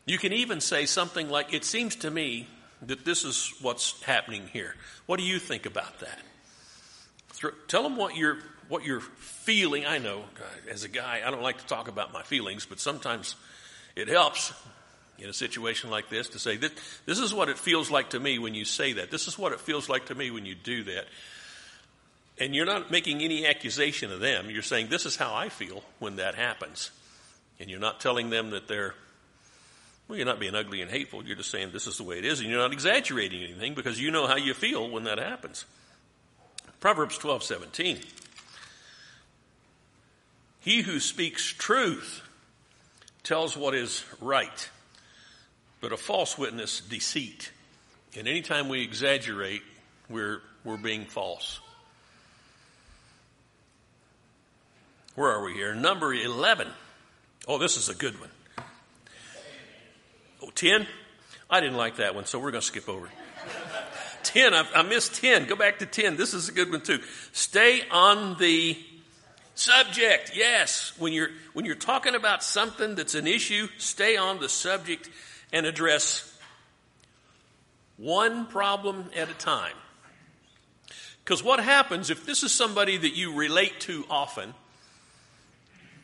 You 0.07 0.19
can 0.19 0.33
even 0.33 0.61
say 0.61 0.87
something 0.87 1.29
like, 1.29 1.53
It 1.53 1.65
seems 1.65 1.97
to 1.97 2.11
me 2.11 2.49
that 2.87 3.05
this 3.05 3.25
is 3.25 3.53
what's 3.61 4.01
happening 4.03 4.49
here. 4.53 4.75
What 5.07 5.19
do 5.19 5.25
you 5.25 5.39
think 5.39 5.67
about 5.67 6.01
that? 6.01 6.19
Tell 7.69 7.83
them 7.83 7.97
what 7.97 8.17
you're, 8.17 8.39
what 8.69 8.85
you're 8.85 9.01
feeling. 9.01 9.87
I 9.87 9.99
know, 9.99 10.25
uh, 10.39 10.71
as 10.71 10.85
a 10.85 10.89
guy, 10.89 11.23
I 11.25 11.31
don't 11.31 11.43
like 11.43 11.59
to 11.59 11.67
talk 11.67 11.89
about 11.89 12.13
my 12.13 12.23
feelings, 12.23 12.67
but 12.67 12.81
sometimes 12.81 13.35
it 13.97 14.09
helps 14.09 14.53
in 15.19 15.29
a 15.29 15.33
situation 15.33 15.91
like 15.91 16.09
this 16.09 16.29
to 16.31 16.39
say, 16.39 16.57
this, 16.57 16.73
this 17.07 17.19
is 17.19 17.33
what 17.35 17.49
it 17.49 17.59
feels 17.59 17.91
like 17.91 18.11
to 18.11 18.21
me 18.21 18.39
when 18.39 18.55
you 18.55 18.65
say 18.65 18.95
that. 18.95 19.11
This 19.11 19.29
is 19.29 19.39
what 19.39 19.53
it 19.53 19.61
feels 19.61 19.89
like 19.89 20.07
to 20.07 20.15
me 20.15 20.31
when 20.31 20.47
you 20.47 20.55
do 20.55 20.85
that. 20.85 21.07
And 22.39 22.55
you're 22.55 22.67
not 22.67 22.91
making 22.91 23.21
any 23.21 23.47
accusation 23.47 24.11
of 24.13 24.21
them. 24.21 24.49
You're 24.49 24.63
saying, 24.63 24.89
this 24.89 25.05
is 25.05 25.17
how 25.17 25.35
I 25.35 25.51
feel 25.51 25.83
when 25.99 26.17
that 26.17 26.35
happens. 26.35 26.91
And 27.59 27.69
you're 27.69 27.81
not 27.81 28.01
telling 28.01 28.31
them 28.31 28.51
that 28.51 28.67
they're, 28.67 28.95
well, 30.11 30.19
you're 30.19 30.27
not 30.27 30.41
being 30.41 30.55
ugly 30.55 30.83
and 30.83 30.91
hateful. 30.91 31.25
You're 31.25 31.37
just 31.37 31.51
saying 31.51 31.71
this 31.73 31.87
is 31.87 31.97
the 31.97 32.03
way 32.03 32.19
it 32.19 32.25
is. 32.25 32.41
And 32.41 32.51
you're 32.51 32.59
not 32.59 32.73
exaggerating 32.73 33.43
anything 33.43 33.75
because 33.75 33.99
you 34.01 34.11
know 34.11 34.27
how 34.27 34.37
you 34.37 34.53
feel 34.53 34.91
when 34.91 35.05
that 35.05 35.19
happens. 35.19 35.65
Proverbs 36.81 37.17
12, 37.17 37.45
17. 37.45 38.01
He 40.61 40.83
who 40.83 41.01
speaks 41.01 41.47
truth 41.47 42.23
tells 43.23 43.57
what 43.57 43.75
is 43.75 44.05
right 44.21 44.69
but 45.81 45.93
a 45.93 45.97
false 45.97 46.37
witness, 46.37 46.81
deceit. 46.81 47.51
And 48.17 48.29
anytime 48.29 48.69
we 48.69 48.83
exaggerate, 48.83 49.63
we're, 50.09 50.43
we're 50.65 50.77
being 50.77 51.07
false. 51.07 51.61
Where 55.15 55.31
are 55.31 55.43
we 55.43 55.55
here? 55.55 55.75
Number 55.75 56.13
11. 56.13 56.69
Oh, 57.49 57.59
this 57.59 57.77
is 57.77 57.89
a 57.89 57.95
good 57.95 58.21
one. 58.21 58.31
Oh, 60.43 60.51
10? 60.55 60.87
I 61.49 61.61
didn't 61.61 61.77
like 61.77 61.97
that 61.97 62.15
one, 62.15 62.27
so 62.27 62.39
we're 62.39 62.51
going 62.53 62.61
to 62.63 62.67
skip 62.67 62.89
over 62.89 63.09
10, 64.23 64.55
I, 64.55 64.67
I 64.75 64.83
missed 64.83 65.15
10. 65.15 65.47
Go 65.47 65.57
back 65.57 65.79
to 65.79 65.87
10. 65.87 66.17
This 66.17 66.35
is 66.35 66.49
a 66.49 66.53
good 66.53 66.71
one 66.71 66.83
too. 66.83 67.01
Stay 67.33 67.83
on 67.91 68.37
the 68.39 68.79
subject. 69.55 70.33
Yes. 70.35 70.93
When 70.99 71.13
you're, 71.13 71.31
when 71.53 71.65
you're 71.65 71.75
talking 71.75 72.15
about 72.15 72.43
something 72.43 72.95
that's 72.95 73.15
an 73.15 73.27
issue, 73.27 73.69
stay 73.79 74.17
on 74.17 74.41
the 74.41 74.49
subject 74.49 75.11
and 75.53 75.67
address 75.67 76.27
one 77.97 78.47
problem 78.47 79.11
at 79.17 79.31
a 79.31 79.35
time. 79.35 79.75
Because 81.25 81.43
what 81.43 81.61
happens 81.61 82.11
if 82.11 82.25
this 82.25 82.43
is 82.43 82.53
somebody 82.53 82.97
that 82.97 83.15
you 83.15 83.35
relate 83.35 83.81
to 83.81 84.05
often, 84.11 84.55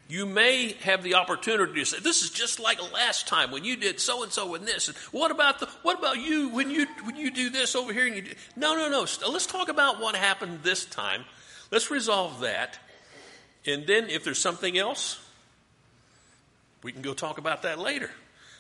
you 0.09 0.25
may 0.27 0.73
have 0.83 1.03
the 1.03 1.15
opportunity 1.15 1.81
to 1.81 1.85
say, 1.85 1.99
"This 1.99 2.23
is 2.23 2.31
just 2.31 2.61
like 2.61 2.81
last 2.93 3.27
time 3.27 3.51
when 3.51 3.65
you 3.65 3.77
did 3.77 4.01
so 4.01 4.23
and 4.23 4.33
so 4.33 4.55
and 4.55 4.67
this." 4.67 4.89
And 4.89 4.97
what 5.11 5.31
about 5.31 5.59
the? 5.59 5.67
What 5.83 5.99
about 5.99 6.19
you 6.19 6.49
when 6.51 6.71
you 6.71 6.87
when 7.05 7.17
you 7.17 7.31
do 7.31 7.51
this 7.51 7.75
over 7.75 7.93
here? 7.93 8.07
And 8.07 8.17
you 8.17 8.23
do, 8.23 8.35
no, 8.55 8.77
no, 8.77 8.89
no. 8.89 9.07
Let's 9.29 9.47
talk 9.47 9.69
about 9.69 10.01
what 10.01 10.15
happened 10.15 10.61
this 10.63 10.85
time. 10.85 11.25
Let's 11.71 11.91
resolve 11.91 12.41
that, 12.41 12.79
and 13.67 13.87
then 13.87 14.09
if 14.09 14.23
there's 14.23 14.39
something 14.41 14.79
else, 14.79 15.19
we 16.83 16.93
can 16.93 17.03
go 17.03 17.13
talk 17.13 17.39
about 17.39 17.63
that 17.63 17.79
later. 17.79 18.11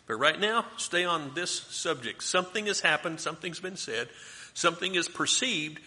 But 0.06 0.16
right 0.16 0.38
now, 0.38 0.66
stay 0.76 1.04
on 1.04 1.32
this 1.34 1.50
subject. 1.50 2.22
Something 2.22 2.66
has 2.66 2.80
happened, 2.80 3.20
something's 3.20 3.60
been 3.60 3.76
said, 3.76 4.08
something 4.54 4.94
is 4.94 5.08
perceived 5.08 5.80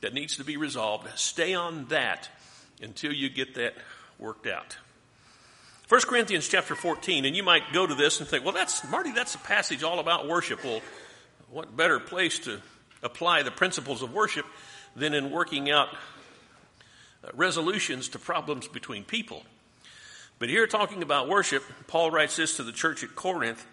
that 0.00 0.14
needs 0.14 0.36
to 0.36 0.44
be 0.44 0.56
resolved. 0.56 1.08
Stay 1.18 1.54
on 1.54 1.86
that 1.86 2.28
until 2.80 3.12
you 3.12 3.28
get 3.28 3.54
that 3.54 3.74
worked 4.18 4.46
out. 4.46 4.76
1 5.94 6.00
Corinthians 6.08 6.48
chapter 6.48 6.74
14, 6.74 7.24
and 7.24 7.36
you 7.36 7.44
might 7.44 7.72
go 7.72 7.86
to 7.86 7.94
this 7.94 8.18
and 8.18 8.28
think, 8.28 8.44
well, 8.44 8.52
that's, 8.52 8.82
Marty, 8.90 9.12
that's 9.12 9.36
a 9.36 9.38
passage 9.38 9.84
all 9.84 10.00
about 10.00 10.26
worship. 10.26 10.64
Well, 10.64 10.80
what 11.52 11.76
better 11.76 12.00
place 12.00 12.40
to 12.40 12.60
apply 13.04 13.44
the 13.44 13.52
principles 13.52 14.02
of 14.02 14.12
worship 14.12 14.44
than 14.96 15.14
in 15.14 15.30
working 15.30 15.70
out 15.70 15.90
uh, 17.22 17.28
resolutions 17.34 18.08
to 18.08 18.18
problems 18.18 18.66
between 18.66 19.04
people? 19.04 19.44
But 20.40 20.48
here, 20.48 20.66
talking 20.66 21.04
about 21.04 21.28
worship, 21.28 21.62
Paul 21.86 22.10
writes 22.10 22.34
this 22.34 22.56
to 22.56 22.64
the 22.64 22.72
church 22.72 23.04
at 23.04 23.14
Corinth 23.14 23.64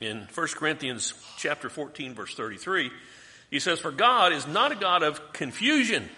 in 0.00 0.28
1 0.32 0.46
Corinthians 0.54 1.12
chapter 1.38 1.68
14, 1.68 2.14
verse 2.14 2.36
33. 2.36 2.92
He 3.50 3.58
says, 3.58 3.80
For 3.80 3.90
God 3.90 4.32
is 4.32 4.46
not 4.46 4.70
a 4.70 4.76
God 4.76 5.02
of 5.02 5.32
confusion, 5.32 6.08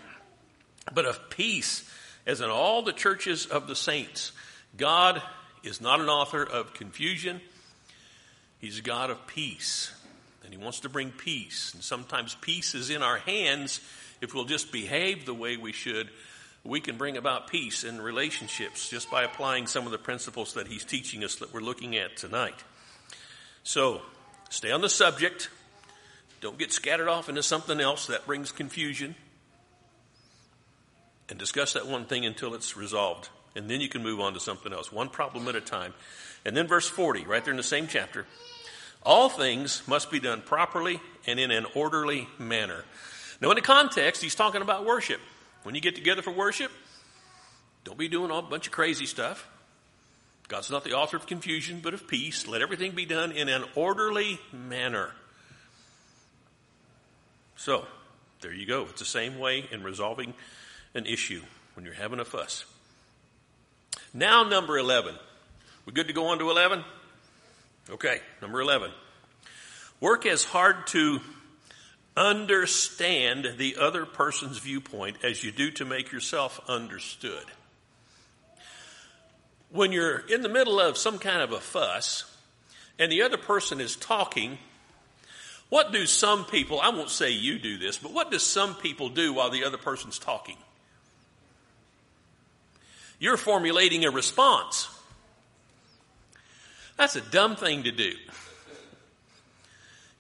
but 0.93 1.07
of 1.07 1.31
peace, 1.31 1.91
as 2.27 2.43
in 2.43 2.51
all 2.51 2.83
the 2.83 2.93
churches 2.93 3.47
of 3.47 3.69
the 3.69 3.75
saints. 3.75 4.33
God 4.77 5.23
is 5.67 5.81
not 5.81 6.01
an 6.01 6.09
author 6.09 6.43
of 6.43 6.75
confusion, 6.75 7.41
He's 8.59 8.79
a 8.79 8.83
God 8.83 9.11
of 9.11 9.27
peace. 9.27 9.93
And 10.45 10.55
He 10.55 10.63
wants 10.63 10.81
to 10.81 10.89
bring 10.89 11.11
peace. 11.11 11.75
And 11.75 11.83
sometimes 11.83 12.37
peace 12.41 12.75
is 12.75 12.89
in 12.89 13.03
our 13.03 13.19
hands 13.19 13.81
if 14.21 14.33
we'll 14.33 14.45
just 14.45 14.73
behave 14.73 15.27
the 15.27 15.35
way 15.35 15.57
we 15.57 15.73
should 15.73 16.09
we 16.67 16.81
can 16.81 16.97
bring 16.97 17.17
about 17.17 17.49
peace 17.49 17.85
in 17.85 18.01
relationships 18.01 18.89
just 18.89 19.11
by 19.11 19.23
applying 19.23 19.67
some 19.67 19.87
of 19.87 19.93
the 19.93 19.99
principles 19.99 20.55
that 20.55 20.67
he's 20.67 20.85
teaching 20.85 21.25
us 21.25 21.37
that 21.37 21.53
we're 21.53 21.61
looking 21.61 21.97
at 21.97 22.17
tonight. 22.17 22.65
So, 23.63 24.03
stay 24.51 24.71
on 24.71 24.81
the 24.81 24.89
subject. 24.89 25.49
Don't 26.41 26.59
get 26.59 26.73
scattered 26.73 27.09
off 27.09 27.29
into 27.29 27.43
something 27.43 27.81
else 27.81 28.07
that 28.07 28.27
brings 28.27 28.53
confusion. 28.53 29.15
And 31.29 31.39
discuss 31.39 31.73
that 31.73 31.87
one 31.87 32.05
thing 32.05 32.25
until 32.25 32.55
it's 32.55 32.77
resolved. 32.77 33.29
And 33.57 33.71
then 33.71 33.81
you 33.81 33.89
can 33.89 34.03
move 34.03 34.21
on 34.21 34.35
to 34.35 34.41
something 34.41 34.73
else, 34.73 34.93
one 34.93 35.09
problem 35.09 35.49
at 35.49 35.57
a 35.57 35.61
time. 35.61 35.95
And 36.45 36.57
then 36.57 36.69
verse 36.69 36.89
40, 36.89 37.25
right 37.25 37.43
there 37.43 37.53
in 37.53 37.57
the 37.57 37.63
same 37.63 37.89
chapter. 37.89 38.27
All 39.03 39.29
things 39.29 39.83
must 39.89 40.11
be 40.11 40.21
done 40.21 40.43
properly 40.43 41.01
and 41.27 41.41
in 41.41 41.51
an 41.51 41.67
orderly 41.75 42.29
manner. 42.39 42.85
Now, 43.41 43.51
in 43.51 43.55
the 43.55 43.63
context, 43.63 44.23
he's 44.23 44.35
talking 44.35 44.63
about 44.63 44.85
worship. 44.85 45.21
When 45.63 45.75
you 45.75 45.81
get 45.81 45.95
together 45.95 46.23
for 46.23 46.33
worship, 46.33 46.71
don't 47.85 47.99
be 47.99 48.09
doing 48.09 48.31
a 48.31 48.43
bunch 48.43 48.67
of 48.67 48.73
crazy 48.73 49.07
stuff. 49.07 49.49
God's 50.49 50.71
not 50.71 50.85
the 50.85 50.93
author 50.93 51.17
of 51.17 51.27
confusion, 51.27 51.81
but 51.83 51.95
of 51.95 52.07
peace. 52.07 52.47
Let 52.47 52.63
everything 52.63 52.93
be 52.93 53.07
done 53.07 53.33
in 53.33 53.49
an 53.49 53.65
orderly 53.75 54.39
manner. 54.53 55.11
So, 57.57 57.87
there 58.43 58.53
you 58.53 58.67
go. 58.67 58.83
It's 58.91 59.01
the 59.01 59.07
same 59.07 59.39
way 59.39 59.65
in 59.73 59.83
resolving 59.83 60.35
an 60.95 61.07
issue 61.07 61.43
when 61.75 61.85
you're 61.85 61.95
having 61.95 62.21
a 62.21 62.25
fuss. 62.25 62.65
Now, 64.17 64.45
number 64.45 64.79
11. 64.79 65.15
We 65.85 65.93
good 65.93 66.07
to 66.07 66.15
go 66.15 66.29
on 66.29 66.39
to 66.39 66.49
11? 66.49 66.83
Okay, 67.91 68.19
number 68.41 68.63
11. 68.63 68.91
Work 70.01 70.25
as 70.25 70.43
hard 70.43 70.87
to 70.89 71.21
understand 72.17 73.57
the 73.59 73.77
other 73.79 74.07
person's 74.07 74.57
viewpoint 74.57 75.19
as 75.23 75.45
you 75.45 75.53
do 75.53 75.71
to 75.73 75.85
make 75.85 76.13
yourself 76.13 76.59
understood. 76.67 77.45
When 79.69 79.93
you're 79.93 80.21
in 80.21 80.41
the 80.41 80.49
middle 80.49 80.81
of 80.81 80.97
some 80.97 81.19
kind 81.19 81.43
of 81.43 81.53
a 81.53 81.61
fuss 81.61 82.25
and 82.99 83.13
the 83.13 83.21
other 83.21 83.37
person 83.37 83.83
is 83.83 83.97
talking, 83.97 84.57
what 85.69 85.93
do 85.93 86.07
some 86.07 86.47
people, 86.47 86.81
I 86.81 86.89
won't 86.89 87.11
say 87.11 87.33
you 87.33 87.59
do 87.59 87.77
this, 87.77 87.99
but 87.99 88.15
what 88.15 88.31
do 88.31 88.39
some 88.39 88.77
people 88.77 89.11
do 89.11 89.35
while 89.35 89.51
the 89.51 89.65
other 89.65 89.77
person's 89.77 90.19
talking? 90.19 90.57
You're 93.19 93.37
formulating 93.37 94.05
a 94.05 94.11
response. 94.11 94.89
That's 96.97 97.17
a 97.17 97.21
dumb 97.21 97.57
thing 97.57 97.85
to 97.85 97.93
do. 97.93 98.13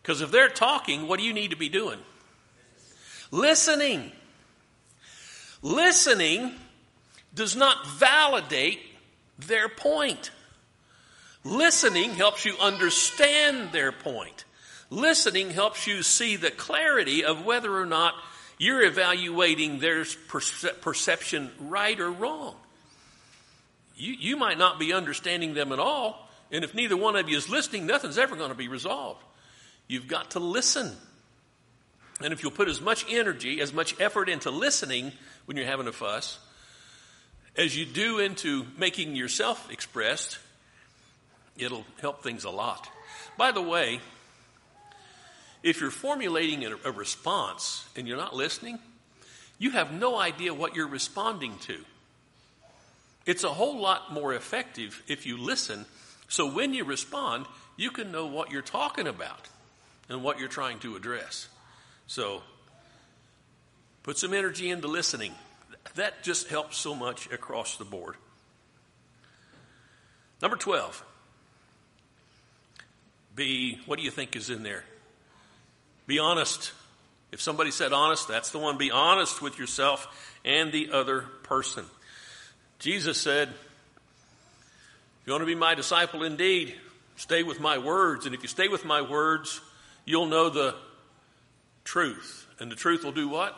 Because 0.02 0.20
if 0.20 0.30
they're 0.30 0.48
talking, 0.48 1.08
what 1.08 1.18
do 1.18 1.26
you 1.26 1.32
need 1.32 1.50
to 1.50 1.56
be 1.56 1.68
doing? 1.68 1.98
Listening. 3.30 4.12
Listening 5.62 6.52
does 7.34 7.56
not 7.56 7.86
validate 7.86 8.80
their 9.38 9.68
point. 9.68 10.30
Listening 11.44 12.10
helps 12.14 12.44
you 12.44 12.54
understand 12.60 13.72
their 13.72 13.92
point. 13.92 14.44
Listening 14.90 15.50
helps 15.50 15.86
you 15.86 16.02
see 16.02 16.36
the 16.36 16.50
clarity 16.50 17.24
of 17.24 17.44
whether 17.44 17.74
or 17.74 17.86
not 17.86 18.14
you're 18.58 18.84
evaluating 18.84 19.80
their 19.80 20.04
perce- 20.28 20.66
perception 20.80 21.50
right 21.60 21.98
or 21.98 22.10
wrong. 22.10 22.54
You, 23.96 24.12
you 24.12 24.36
might 24.36 24.58
not 24.58 24.78
be 24.78 24.92
understanding 24.92 25.54
them 25.54 25.72
at 25.72 25.78
all, 25.78 26.28
and 26.52 26.62
if 26.62 26.74
neither 26.74 26.96
one 26.96 27.16
of 27.16 27.28
you 27.28 27.36
is 27.36 27.48
listening, 27.48 27.86
nothing's 27.86 28.18
ever 28.18 28.36
going 28.36 28.50
to 28.50 28.56
be 28.56 28.68
resolved. 28.68 29.22
You've 29.88 30.08
got 30.08 30.32
to 30.32 30.38
listen. 30.38 30.92
And 32.22 32.32
if 32.32 32.42
you'll 32.42 32.52
put 32.52 32.68
as 32.68 32.80
much 32.80 33.06
energy, 33.08 33.60
as 33.60 33.72
much 33.72 33.98
effort 34.00 34.28
into 34.28 34.50
listening 34.50 35.12
when 35.46 35.56
you're 35.56 35.66
having 35.66 35.86
a 35.86 35.92
fuss, 35.92 36.38
as 37.56 37.76
you 37.76 37.86
do 37.86 38.18
into 38.18 38.66
making 38.78 39.16
yourself 39.16 39.70
expressed, 39.70 40.38
it'll 41.56 41.86
help 42.00 42.22
things 42.22 42.44
a 42.44 42.50
lot. 42.50 42.88
By 43.38 43.52
the 43.52 43.62
way, 43.62 44.00
if 45.62 45.80
you're 45.80 45.90
formulating 45.90 46.64
a, 46.64 46.76
a 46.84 46.92
response 46.92 47.84
and 47.96 48.06
you're 48.06 48.16
not 48.16 48.34
listening, 48.36 48.78
you 49.58 49.70
have 49.70 49.92
no 49.92 50.18
idea 50.18 50.52
what 50.52 50.76
you're 50.76 50.86
responding 50.86 51.56
to. 51.60 51.78
It's 53.26 53.42
a 53.42 53.48
whole 53.48 53.80
lot 53.80 54.12
more 54.12 54.32
effective 54.34 55.02
if 55.08 55.26
you 55.26 55.36
listen. 55.36 55.84
So 56.28 56.50
when 56.50 56.72
you 56.72 56.84
respond, 56.84 57.46
you 57.76 57.90
can 57.90 58.12
know 58.12 58.26
what 58.26 58.50
you're 58.50 58.62
talking 58.62 59.08
about 59.08 59.48
and 60.08 60.22
what 60.22 60.38
you're 60.38 60.48
trying 60.48 60.78
to 60.80 60.96
address. 60.96 61.48
So 62.06 62.42
put 64.04 64.16
some 64.16 64.32
energy 64.32 64.70
into 64.70 64.86
listening. 64.86 65.32
That 65.96 66.22
just 66.22 66.48
helps 66.48 66.76
so 66.76 66.94
much 66.94 67.30
across 67.32 67.76
the 67.76 67.84
board. 67.84 68.14
Number 70.40 70.56
12. 70.56 71.04
Be, 73.34 73.80
what 73.86 73.98
do 73.98 74.04
you 74.04 74.10
think 74.10 74.36
is 74.36 74.50
in 74.50 74.62
there? 74.62 74.84
Be 76.06 76.18
honest. 76.18 76.72
If 77.32 77.40
somebody 77.40 77.70
said 77.70 77.92
honest, 77.92 78.28
that's 78.28 78.50
the 78.50 78.58
one. 78.58 78.78
Be 78.78 78.90
honest 78.90 79.42
with 79.42 79.58
yourself 79.58 80.38
and 80.44 80.72
the 80.72 80.90
other 80.92 81.22
person. 81.42 81.84
Jesus 82.78 83.20
said, 83.20 83.48
If 83.48 85.26
you 85.26 85.32
want 85.32 85.42
to 85.42 85.46
be 85.46 85.54
my 85.54 85.74
disciple 85.74 86.22
indeed, 86.22 86.74
stay 87.16 87.42
with 87.42 87.60
my 87.60 87.78
words. 87.78 88.26
And 88.26 88.34
if 88.34 88.42
you 88.42 88.48
stay 88.48 88.68
with 88.68 88.84
my 88.84 89.02
words, 89.02 89.60
you'll 90.04 90.26
know 90.26 90.50
the 90.50 90.74
truth. 91.84 92.46
And 92.58 92.70
the 92.70 92.76
truth 92.76 93.04
will 93.04 93.12
do 93.12 93.28
what? 93.28 93.56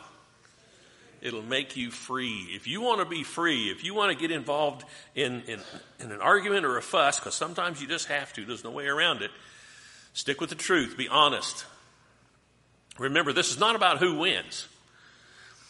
It'll 1.21 1.41
make 1.41 1.75
you 1.75 1.91
free. 1.91 2.47
If 2.51 2.65
you 2.67 2.81
want 2.81 3.01
to 3.01 3.05
be 3.05 3.23
free, 3.23 3.69
if 3.69 3.83
you 3.83 3.93
want 3.93 4.13
to 4.13 4.17
get 4.17 4.31
involved 4.31 4.85
in, 5.15 5.41
in, 5.47 5.59
in 5.99 6.11
an 6.11 6.21
argument 6.21 6.65
or 6.65 6.77
a 6.77 6.81
fuss, 6.81 7.19
because 7.19 7.35
sometimes 7.35 7.81
you 7.81 7.87
just 7.87 8.07
have 8.07 8.31
to, 8.33 8.45
there's 8.45 8.63
no 8.63 8.71
way 8.71 8.87
around 8.87 9.21
it, 9.21 9.31
stick 10.13 10.39
with 10.39 10.49
the 10.49 10.55
truth. 10.55 10.97
Be 10.97 11.09
honest. 11.09 11.65
Remember, 12.97 13.33
this 13.33 13.51
is 13.51 13.59
not 13.59 13.75
about 13.75 13.99
who 13.99 14.17
wins. 14.19 14.67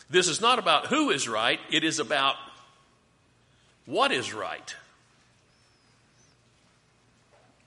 This 0.10 0.28
is 0.28 0.40
not 0.40 0.60
about 0.60 0.88
who 0.88 1.10
is 1.10 1.28
right. 1.28 1.60
It 1.72 1.84
is 1.84 2.00
about 2.00 2.36
what 3.90 4.12
is 4.12 4.34
right. 4.34 4.76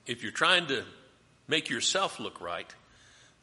If 0.07 0.23
you're 0.23 0.33
trying 0.33 0.69
to 0.69 0.85
make 1.49 1.69
yourself 1.69 2.21
look 2.21 2.41
right, 2.41 2.73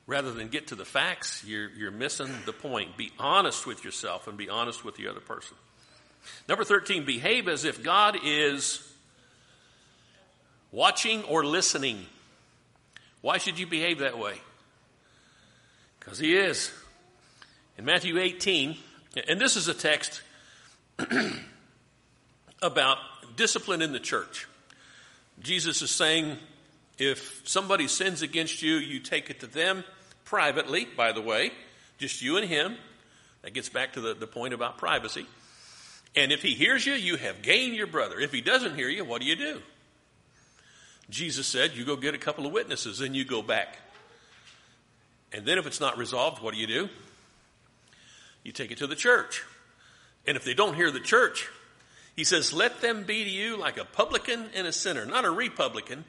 rather 0.08 0.32
than 0.32 0.48
get 0.48 0.68
to 0.68 0.76
the 0.76 0.86
facts, 0.86 1.44
you're, 1.46 1.70
you're 1.72 1.92
missing 1.92 2.30
the 2.46 2.54
point. 2.54 2.96
Be 2.96 3.12
honest 3.20 3.68
with 3.68 3.84
yourself 3.84 4.28
and 4.28 4.38
be 4.38 4.50
honest 4.50 4.86
with 4.86 4.96
the 4.96 5.08
other 5.08 5.20
person. 5.20 5.58
Number 6.48 6.64
13, 6.64 7.06
behave 7.06 7.48
as 7.50 7.66
if 7.66 7.84
God 7.84 8.18
is 8.24 8.82
watching 10.72 11.24
or 11.26 11.46
listening. 11.46 12.06
Why 13.22 13.40
should 13.40 13.60
you 13.60 13.68
behave 13.68 14.00
that 14.00 14.18
way? 14.18 14.42
Because 16.00 16.18
He 16.18 16.36
is. 16.36 16.72
In 17.78 17.84
Matthew 17.84 18.18
18, 18.18 18.78
and 19.28 19.40
this 19.40 19.58
is 19.58 19.68
a 19.68 19.74
text 19.74 20.22
about 22.62 22.98
discipline 23.36 23.82
in 23.82 23.92
the 23.92 24.00
church. 24.00 24.48
Jesus 25.42 25.82
is 25.82 25.92
saying, 25.92 26.38
if 26.98 27.42
somebody 27.46 27.88
sins 27.88 28.22
against 28.22 28.62
you, 28.62 28.76
you 28.76 29.00
take 29.00 29.30
it 29.30 29.40
to 29.40 29.48
them 29.48 29.84
privately, 30.26 30.88
by 30.98 31.12
the 31.12 31.22
way, 31.22 31.52
just 31.98 32.22
you 32.22 32.38
and 32.38 32.48
him. 32.48 32.76
That 33.42 33.54
gets 33.54 33.70
back 33.70 33.94
to 33.94 34.02
the, 34.02 34.14
the 34.14 34.28
point 34.28 34.54
about 34.54 34.78
privacy. 34.78 35.26
And 36.16 36.32
if 36.32 36.42
he 36.42 36.56
hears 36.56 36.86
you, 36.86 36.94
you 36.94 37.16
have 37.16 37.42
gained 37.42 37.76
your 37.76 37.88
brother. 37.88 38.20
If 38.20 38.34
he 38.34 38.42
doesn't 38.42 38.76
hear 38.76 38.90
you, 38.90 39.06
what 39.06 39.22
do 39.22 39.28
you 39.28 39.36
do? 39.36 39.62
Jesus 41.10 41.48
said, 41.48 41.76
you 41.76 41.86
go 41.86 41.96
get 41.96 42.14
a 42.14 42.18
couple 42.18 42.46
of 42.46 42.52
witnesses, 42.52 43.00
and 43.00 43.16
you 43.16 43.24
go 43.24 43.42
back. 43.42 43.78
And 45.32 45.46
then 45.46 45.58
if 45.58 45.66
it's 45.66 45.80
not 45.80 45.98
resolved, 45.98 46.42
what 46.42 46.54
do 46.54 46.60
you 46.60 46.68
do? 46.68 46.90
You 48.44 48.52
take 48.52 48.72
it 48.72 48.80
to 48.80 48.88
the 48.88 48.96
church. 48.96 49.44
And 50.28 50.36
if 50.36 50.44
they 50.44 50.54
don't 50.54 50.76
hear 50.76 50.92
the 50.92 51.00
church, 51.00 51.48
he 52.20 52.26
says, 52.26 52.52
let 52.52 52.82
them 52.82 53.04
be 53.04 53.24
to 53.24 53.30
you 53.30 53.56
like 53.56 53.78
a 53.78 53.86
publican 53.86 54.48
and 54.54 54.68
a 54.68 54.74
sinner, 54.74 55.06
not 55.06 55.24
a 55.24 55.32
Republican 55.32 56.04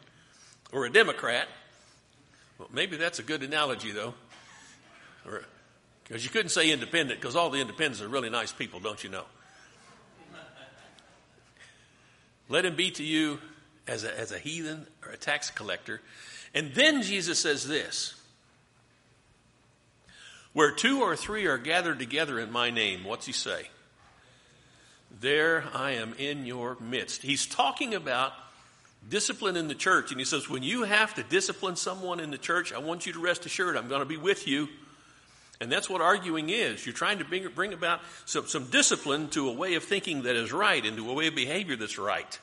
or 0.73 0.85
a 0.85 0.91
Democrat, 0.91 1.47
well, 2.59 2.67
maybe 2.73 2.97
that's 2.97 3.21
a 3.21 3.23
good 3.23 3.45
analogy, 3.45 3.93
though. 3.93 4.15
Because 6.03 6.25
you 6.25 6.31
couldn't 6.31 6.49
say 6.49 6.73
independent, 6.73 7.21
because 7.21 7.37
all 7.37 7.49
the 7.51 7.61
independents 7.61 8.03
are 8.03 8.09
really 8.09 8.29
nice 8.29 8.51
people, 8.51 8.81
don't 8.81 9.05
you 9.05 9.09
know? 9.09 9.23
Let 12.49 12.65
him 12.65 12.75
be 12.75 12.91
to 12.91 13.05
you 13.05 13.39
as 13.87 14.03
a, 14.03 14.19
as 14.19 14.33
a 14.33 14.39
heathen 14.41 14.89
or 15.07 15.13
a 15.13 15.17
tax 15.17 15.49
collector. 15.51 16.01
And 16.53 16.75
then 16.75 17.03
Jesus 17.03 17.39
says 17.39 17.69
this 17.69 18.21
Where 20.55 20.73
two 20.73 21.03
or 21.03 21.15
three 21.15 21.47
are 21.47 21.57
gathered 21.57 22.01
together 22.01 22.41
in 22.41 22.51
my 22.51 22.71
name, 22.71 23.05
what's 23.05 23.27
he 23.27 23.33
say? 23.33 23.69
There 25.19 25.65
I 25.75 25.93
am 25.93 26.15
in 26.19 26.47
your 26.47 26.77
midst. 26.81 27.23
He's 27.23 27.47
talking 27.47 27.95
about 27.95 28.33
discipline 29.09 29.57
in 29.57 29.69
the 29.69 29.75
church. 29.75 30.11
And 30.11 30.21
he 30.21 30.25
says, 30.25 30.49
when 30.49 30.63
you 30.63 30.85
have 30.85 31.15
to 31.15 31.23
discipline 31.23 31.77
someone 31.77 32.21
in 32.21 32.31
the 32.31 32.39
church, 32.39 32.73
I 32.73 32.79
want 32.79 33.07
you 33.07 33.13
to 33.15 33.19
rest 33.19 33.47
assured 33.47 33.77
I'm 33.77 33.89
going 33.89 34.01
to 34.01 34.07
be 34.07 34.17
with 34.17 34.47
you. 34.47 34.69
And 35.61 35.71
that's 35.71 35.91
what 35.91 36.01
arguing 36.01 36.49
is. 36.49 36.87
You're 36.87 36.95
trying 36.95 37.19
to 37.19 37.25
bring, 37.25 37.47
bring 37.49 37.73
about 37.73 38.01
some, 38.25 38.47
some 38.47 38.71
discipline 38.71 39.29
to 39.31 39.49
a 39.49 39.53
way 39.53 39.75
of 39.75 39.85
thinking 39.85 40.23
that 40.23 40.37
is 40.37 40.53
right 40.53 40.85
and 40.85 40.97
to 40.97 41.11
a 41.11 41.13
way 41.13 41.27
of 41.27 41.35
behavior 41.35 41.77
that's 41.77 41.99
right. 41.99 42.39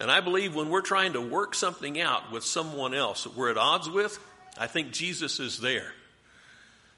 And 0.00 0.10
I 0.10 0.20
believe 0.20 0.54
when 0.54 0.70
we're 0.70 0.80
trying 0.80 1.12
to 1.12 1.20
work 1.20 1.54
something 1.54 2.00
out 2.00 2.32
with 2.32 2.44
someone 2.44 2.94
else 2.94 3.24
that 3.24 3.36
we're 3.36 3.50
at 3.50 3.58
odds 3.58 3.88
with, 3.88 4.18
I 4.58 4.66
think 4.66 4.92
Jesus 4.92 5.40
is 5.40 5.60
there. 5.60 5.92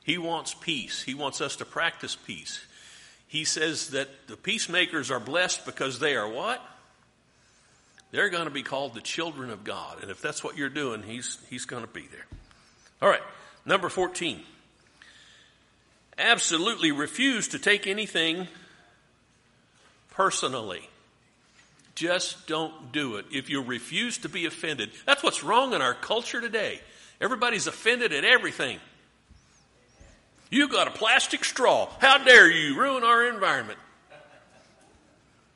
He 0.05 0.19
wants 0.19 0.55
peace. 0.55 1.03
He 1.03 1.15
wants 1.15 1.41
us 1.41 1.57
to 1.57 1.65
practice 1.65 2.17
peace. 2.17 2.65
He 3.35 3.43
says 3.45 3.89
that 3.89 4.29
the 4.29 4.37
peacemakers 4.37 5.11
are 5.11 5.19
blessed 5.19 5.67
because 5.67 5.99
they 5.99 6.15
are 6.15 6.29
what? 6.29 6.65
They're 8.13 8.31
going 8.31 8.45
to 8.45 8.51
be 8.53 8.63
called 8.63 8.95
the 8.95 9.01
children 9.01 9.51
of 9.51 9.65
God. 9.65 10.01
And 10.03 10.09
if 10.13 10.23
that's 10.23 10.45
what 10.45 10.57
you're 10.57 10.69
doing, 10.69 11.03
He's, 11.03 11.37
he's 11.51 11.65
going 11.65 11.83
to 11.85 11.93
be 11.93 12.03
there. 12.13 12.27
All 13.03 13.09
right, 13.09 13.23
number 13.67 13.89
14. 13.89 14.41
Absolutely 16.17 16.93
refuse 16.93 17.49
to 17.49 17.59
take 17.59 17.89
anything 17.89 18.47
personally. 20.13 20.89
Just 21.97 22.47
don't 22.47 22.93
do 22.93 23.17
it. 23.17 23.27
If 23.33 23.51
you 23.51 23.63
refuse 23.63 24.19
to 24.19 24.29
be 24.29 24.47
offended, 24.47 24.91
that's 25.07 25.25
what's 25.25 25.43
wrong 25.43 25.73
in 25.73 25.83
our 25.83 25.95
culture 25.95 26.41
today. 26.41 26.81
Everybody's 27.21 27.67
offended 27.67 28.13
at 28.13 28.25
everything. 28.25 28.79
You 30.51 30.69
got 30.69 30.89
a 30.89 30.91
plastic 30.91 31.45
straw. 31.45 31.89
How 32.01 32.19
dare 32.19 32.51
you 32.51 32.79
ruin 32.79 33.03
our 33.03 33.27
environment? 33.27 33.79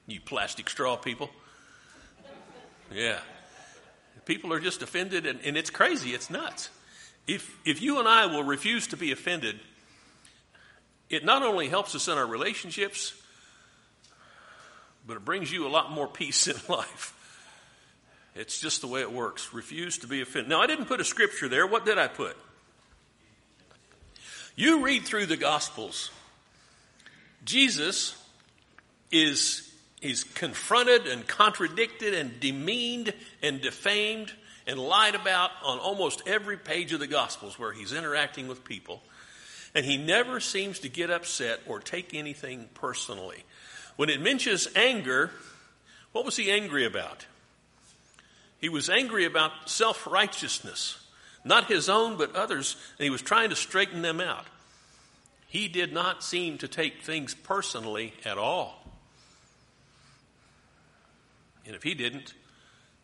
You 0.06 0.20
plastic 0.20 0.70
straw 0.70 0.96
people. 0.96 1.30
Yeah. 2.92 3.18
People 4.24 4.52
are 4.52 4.60
just 4.60 4.82
offended, 4.82 5.26
and, 5.26 5.38
and 5.44 5.56
it's 5.56 5.70
crazy. 5.70 6.14
It's 6.14 6.30
nuts. 6.30 6.70
If, 7.26 7.54
if 7.64 7.82
you 7.82 7.98
and 7.98 8.08
I 8.08 8.26
will 8.26 8.42
refuse 8.42 8.86
to 8.88 8.96
be 8.96 9.12
offended, 9.12 9.60
it 11.10 11.24
not 11.24 11.42
only 11.42 11.68
helps 11.68 11.94
us 11.94 12.08
in 12.08 12.14
our 12.16 12.26
relationships, 12.26 13.14
but 15.06 15.16
it 15.16 15.24
brings 15.24 15.52
you 15.52 15.66
a 15.66 15.70
lot 15.70 15.90
more 15.90 16.06
peace 16.06 16.46
in 16.46 16.56
life. 16.68 17.14
It's 18.34 18.60
just 18.60 18.80
the 18.80 18.86
way 18.86 19.00
it 19.00 19.12
works. 19.12 19.52
Refuse 19.52 19.98
to 19.98 20.06
be 20.06 20.20
offended. 20.20 20.48
Now, 20.48 20.60
I 20.60 20.66
didn't 20.66 20.86
put 20.86 21.00
a 21.00 21.04
scripture 21.04 21.48
there. 21.48 21.66
What 21.66 21.84
did 21.84 21.98
I 21.98 22.08
put? 22.08 22.36
You 24.58 24.82
read 24.82 25.04
through 25.04 25.26
the 25.26 25.36
Gospels. 25.36 26.10
Jesus 27.44 28.20
is 29.12 29.72
He's 30.00 30.24
confronted 30.24 31.06
and 31.06 31.24
contradicted 31.28 32.12
and 32.12 32.40
demeaned 32.40 33.14
and 33.40 33.60
defamed 33.60 34.32
and 34.66 34.80
lied 34.80 35.14
about 35.14 35.52
on 35.62 35.78
almost 35.78 36.22
every 36.26 36.56
page 36.56 36.92
of 36.92 36.98
the 36.98 37.06
Gospels 37.06 37.56
where 37.56 37.72
he's 37.72 37.92
interacting 37.92 38.48
with 38.48 38.64
people. 38.64 39.00
And 39.76 39.84
he 39.84 39.96
never 39.96 40.40
seems 40.40 40.80
to 40.80 40.88
get 40.88 41.08
upset 41.08 41.60
or 41.68 41.78
take 41.78 42.12
anything 42.12 42.68
personally. 42.74 43.44
When 43.94 44.08
it 44.08 44.20
mentions 44.20 44.66
anger, 44.74 45.30
what 46.10 46.24
was 46.24 46.36
he 46.36 46.50
angry 46.50 46.84
about? 46.84 47.26
He 48.60 48.68
was 48.68 48.90
angry 48.90 49.24
about 49.24 49.52
self 49.66 50.04
righteousness, 50.04 50.98
not 51.48 51.66
his 51.66 51.88
own, 51.88 52.16
but 52.16 52.36
others, 52.36 52.76
and 52.98 53.04
he 53.04 53.10
was 53.10 53.22
trying 53.22 53.50
to 53.50 53.56
straighten 53.56 54.02
them 54.02 54.20
out. 54.20 54.46
He 55.48 55.66
did 55.66 55.92
not 55.92 56.22
seem 56.22 56.58
to 56.58 56.68
take 56.68 57.02
things 57.02 57.34
personally 57.34 58.12
at 58.24 58.38
all. 58.38 58.84
And 61.66 61.74
if 61.74 61.82
he 61.82 61.94
didn't, 61.94 62.34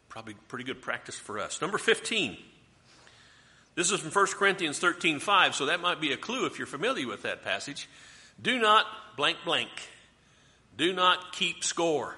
probably 0.09 0.35
pretty 0.49 0.65
good 0.65 0.81
practice 0.81 1.17
for 1.17 1.39
us. 1.39 1.61
Number 1.61 1.79
15. 1.79 2.37
This 3.75 3.91
is 3.91 4.01
from 4.01 4.11
1 4.11 4.27
Corinthians 4.39 4.79
13 4.79 5.19
5, 5.19 5.55
so 5.55 5.67
that 5.67 5.81
might 5.81 6.01
be 6.01 6.13
a 6.13 6.17
clue 6.17 6.47
if 6.47 6.59
you're 6.59 6.67
familiar 6.67 7.09
with 7.09 7.23
that 7.23 7.43
passage. 7.43 7.89
Do 8.41 8.59
not 8.59 8.87
blank 9.17 9.39
blank. 9.45 9.71
Do 10.77 10.93
not 10.93 11.33
keep 11.33 11.65
score. 11.65 12.15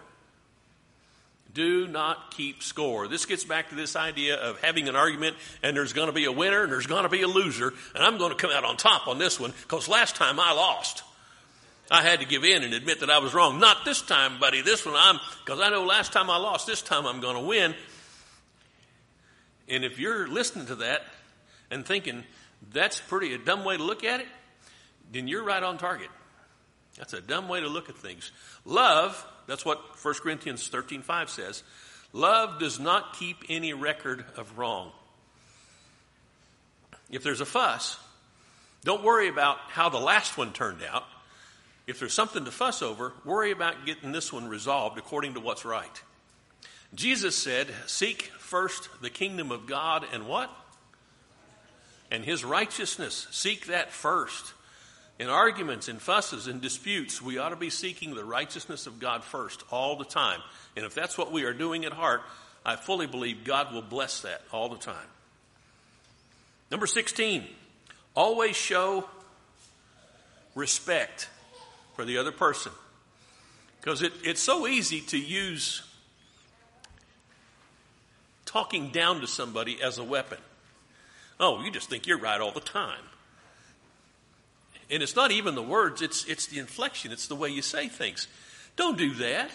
Do 1.57 1.87
not 1.88 2.33
keep 2.33 2.62
score. 2.62 3.09
This 3.09 3.25
gets 3.25 3.45
back 3.45 3.71
to 3.71 3.75
this 3.75 3.97
idea 3.97 4.37
of 4.37 4.61
having 4.61 4.90
an 4.90 4.95
argument 4.95 5.37
and 5.62 5.75
there's 5.75 5.95
going 5.95 6.09
to 6.09 6.12
be 6.12 6.27
a 6.27 6.33
winner 6.33 6.64
and 6.64 6.71
there's 6.71 6.87
going 6.87 7.05
to 7.05 7.09
be 7.09 7.23
a 7.23 7.27
loser, 7.27 7.73
and 7.95 8.05
I'm 8.05 8.19
going 8.19 8.31
to 8.31 8.37
come 8.37 8.51
out 8.51 8.62
on 8.62 8.77
top 8.77 9.09
on 9.09 9.16
this 9.16 9.40
one 9.40 9.55
because 9.62 9.88
last 9.88 10.16
time 10.16 10.38
I 10.38 10.53
lost. 10.53 11.03
I 11.90 12.03
had 12.03 12.21
to 12.21 12.27
give 12.27 12.45
in 12.45 12.62
and 12.62 12.75
admit 12.75 13.01
that 13.01 13.09
I 13.09 13.21
was 13.21 13.33
wrong. 13.33 13.59
Not 13.59 13.87
this 13.87 14.03
time, 14.03 14.38
buddy. 14.38 14.61
This 14.61 14.85
one 14.85 14.97
I'm, 14.99 15.19
because 15.47 15.59
I 15.59 15.71
know 15.71 15.85
last 15.85 16.12
time 16.12 16.29
I 16.29 16.37
lost, 16.37 16.66
this 16.66 16.83
time 16.83 17.07
I'm 17.07 17.21
going 17.21 17.37
to 17.37 17.42
win. 17.42 17.75
And 19.66 19.83
if 19.83 19.99
you're 19.99 20.29
listening 20.29 20.66
to 20.66 20.75
that 20.77 21.07
and 21.71 21.87
thinking 21.87 22.23
that's 22.71 23.01
pretty 23.01 23.33
a 23.33 23.38
dumb 23.38 23.64
way 23.64 23.79
to 23.79 23.83
look 23.83 24.05
at 24.05 24.21
it, 24.21 24.27
then 25.11 25.27
you're 25.27 25.45
right 25.45 25.62
on 25.62 25.79
target. 25.79 26.11
That's 26.99 27.14
a 27.14 27.23
dumb 27.23 27.49
way 27.49 27.61
to 27.61 27.69
look 27.69 27.88
at 27.88 27.97
things. 27.97 28.31
Love, 28.66 29.25
that's 29.47 29.65
what 29.65 29.79
1 30.03 30.15
Corinthians 30.23 30.69
13:5 30.69 31.29
says. 31.29 31.63
Love 32.13 32.59
does 32.59 32.81
not 32.81 33.17
keep 33.19 33.37
any 33.49 33.73
record 33.73 34.25
of 34.37 34.59
wrong. 34.59 34.93
If 37.11 37.23
there's 37.23 37.41
a 37.41 37.47
fuss, 37.47 37.99
don't 38.85 39.03
worry 39.03 39.29
about 39.29 39.59
how 39.69 39.89
the 39.89 39.99
last 39.99 40.39
one 40.39 40.53
turned 40.53 40.83
out. 40.83 41.05
If 41.87 42.01
there's 42.01 42.15
something 42.15 42.45
to 42.45 42.51
fuss 42.51 42.83
over, 42.83 43.13
worry 43.25 43.53
about 43.53 43.87
getting 43.87 44.13
this 44.13 44.33
one 44.33 44.49
resolved 44.49 44.99
according 44.99 45.35
to 45.35 45.41
what's 45.41 45.65
right. 45.65 46.03
Jesus 46.95 47.37
said, 47.37 47.69
Seek 47.87 48.23
first 48.39 48.89
the 49.03 49.11
kingdom 49.11 49.53
of 49.53 49.67
God 49.67 50.05
and 50.13 50.27
what? 50.27 50.51
And 52.11 52.25
his 52.25 52.45
righteousness. 52.45 53.27
Seek 53.31 53.67
that 53.67 53.93
first. 53.93 54.53
In 55.18 55.29
arguments, 55.29 55.88
in 55.88 55.98
fusses, 55.98 56.46
in 56.46 56.61
disputes, 56.61 57.22
we 57.22 57.38
ought 57.38 57.48
to 57.48 57.57
be 57.57 57.70
seeking 57.70 58.14
the 58.14 58.24
righteousness 58.24 58.87
of 58.87 59.00
God 59.00 59.24
first 59.24 59.62
all 59.70 59.96
the 59.96 60.05
time. 60.05 60.40
And 60.76 60.85
if 60.85 60.94
that's 60.94 61.16
what 61.16 61.33
we 61.33 61.44
are 61.44 61.55
doing 61.55 61.85
at 61.87 61.92
heart, 61.92 62.22
I 62.64 62.76
fully 62.76 63.07
believe 63.07 63.44
God 63.44 63.72
will 63.72 63.83
bless 63.83 64.20
that 64.22 64.42
all 64.52 64.68
the 64.68 64.76
time. 64.76 65.07
Number 66.70 66.87
16, 66.87 67.44
always 68.14 68.57
show 68.57 69.09
respect 70.55 71.31
for 71.94 72.05
the 72.05 72.18
other 72.18 72.33
person. 72.33 72.72
Because 73.81 74.02
it, 74.02 74.12
it's 74.22 74.42
so 74.42 74.66
easy 74.66 75.00
to 75.02 75.18
use 75.18 75.83
talking 78.44 78.90
down 78.90 79.20
to 79.20 79.26
somebody 79.26 79.81
as 79.83 79.98
a 79.98 80.05
weapon. 80.05 80.38
Oh, 81.38 81.62
you 81.62 81.70
just 81.70 81.88
think 81.88 82.07
you're 82.07 82.18
right 82.18 82.40
all 82.40 82.52
the 82.52 82.61
time. 82.61 83.02
And 84.90 85.03
it's 85.03 85.16
not 85.16 85.33
even 85.33 85.55
the 85.55 85.62
words, 85.62 86.03
it's, 86.03 86.25
it's 86.27 86.46
the 86.46 86.59
inflection, 86.59 87.12
it's 87.12 87.27
the 87.27 87.35
way 87.35 87.49
you 87.49 87.62
say 87.62 87.88
things. 87.88 88.29
Don't 88.77 88.96
do 88.96 89.14
that. 89.14 89.51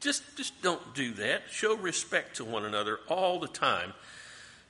Just, 0.00 0.22
just 0.36 0.60
don't 0.62 0.94
do 0.94 1.12
that. 1.14 1.42
Show 1.50 1.76
respect 1.76 2.36
to 2.36 2.44
one 2.44 2.64
another 2.64 2.98
all 3.08 3.38
the 3.40 3.48
time. 3.48 3.92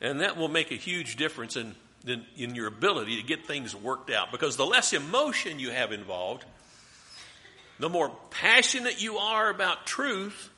And 0.01 0.21
that 0.21 0.37
will 0.37 0.49
make 0.49 0.71
a 0.71 0.77
huge 0.77 1.17
difference 1.17 1.57
in, 1.57 1.75
in, 2.07 2.25
in 2.37 2.55
your 2.55 2.67
ability 2.67 3.17
to 3.21 3.27
get 3.27 3.47
things 3.47 3.75
worked 3.75 4.11
out. 4.11 4.31
Because 4.31 4.57
the 4.57 4.67
less 4.67 4.93
emotion 4.93 5.59
you 5.59 5.71
have 5.71 5.93
involved, 5.93 6.45
the 7.79 7.89
more 7.89 8.11
passionate 8.31 9.03
you 9.03 9.19
are 9.19 9.49
about 9.49 9.87
truth, 9.87 10.51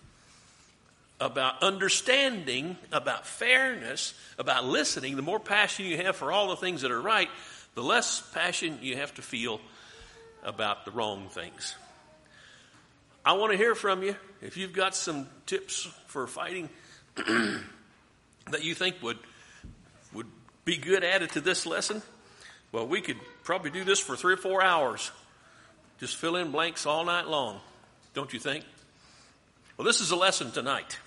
about 1.20 1.62
understanding, 1.62 2.76
about 2.90 3.26
fairness, 3.26 4.14
about 4.38 4.64
listening, 4.64 5.16
the 5.16 5.22
more 5.22 5.40
passion 5.40 5.86
you 5.86 5.98
have 5.98 6.16
for 6.16 6.32
all 6.32 6.48
the 6.48 6.56
things 6.56 6.82
that 6.82 6.90
are 6.90 7.00
right, 7.00 7.28
the 7.74 7.82
less 7.82 8.20
passion 8.32 8.78
you 8.82 8.96
have 8.96 9.14
to 9.14 9.22
feel 9.22 9.60
about 10.42 10.84
the 10.84 10.90
wrong 10.90 11.28
things. 11.28 11.74
I 13.24 13.32
want 13.34 13.52
to 13.52 13.58
hear 13.58 13.74
from 13.74 14.02
you. 14.02 14.16
If 14.42 14.56
you've 14.56 14.74
got 14.74 14.94
some 14.94 15.26
tips 15.46 15.88
for 16.06 16.26
fighting 16.26 16.68
that 17.16 18.62
you 18.62 18.74
think 18.74 19.02
would 19.02 19.18
would 20.12 20.26
be 20.64 20.76
good 20.76 21.02
added 21.02 21.30
to 21.30 21.40
this 21.40 21.66
lesson, 21.66 22.02
well, 22.70 22.86
we 22.86 23.00
could 23.00 23.16
probably 23.42 23.70
do 23.70 23.84
this 23.84 23.98
for 23.98 24.16
three 24.16 24.34
or 24.34 24.38
four 24.38 24.62
hours. 24.62 25.10
Just 25.98 26.16
fill 26.16 26.36
in 26.36 26.50
blanks 26.50 26.86
all 26.86 27.04
night 27.04 27.26
long, 27.26 27.60
don't 28.14 28.32
you 28.32 28.38
think? 28.38 28.64
Well, 29.76 29.86
this 29.86 30.00
is 30.00 30.10
a 30.10 30.16
lesson 30.16 30.50
tonight. 30.50 30.98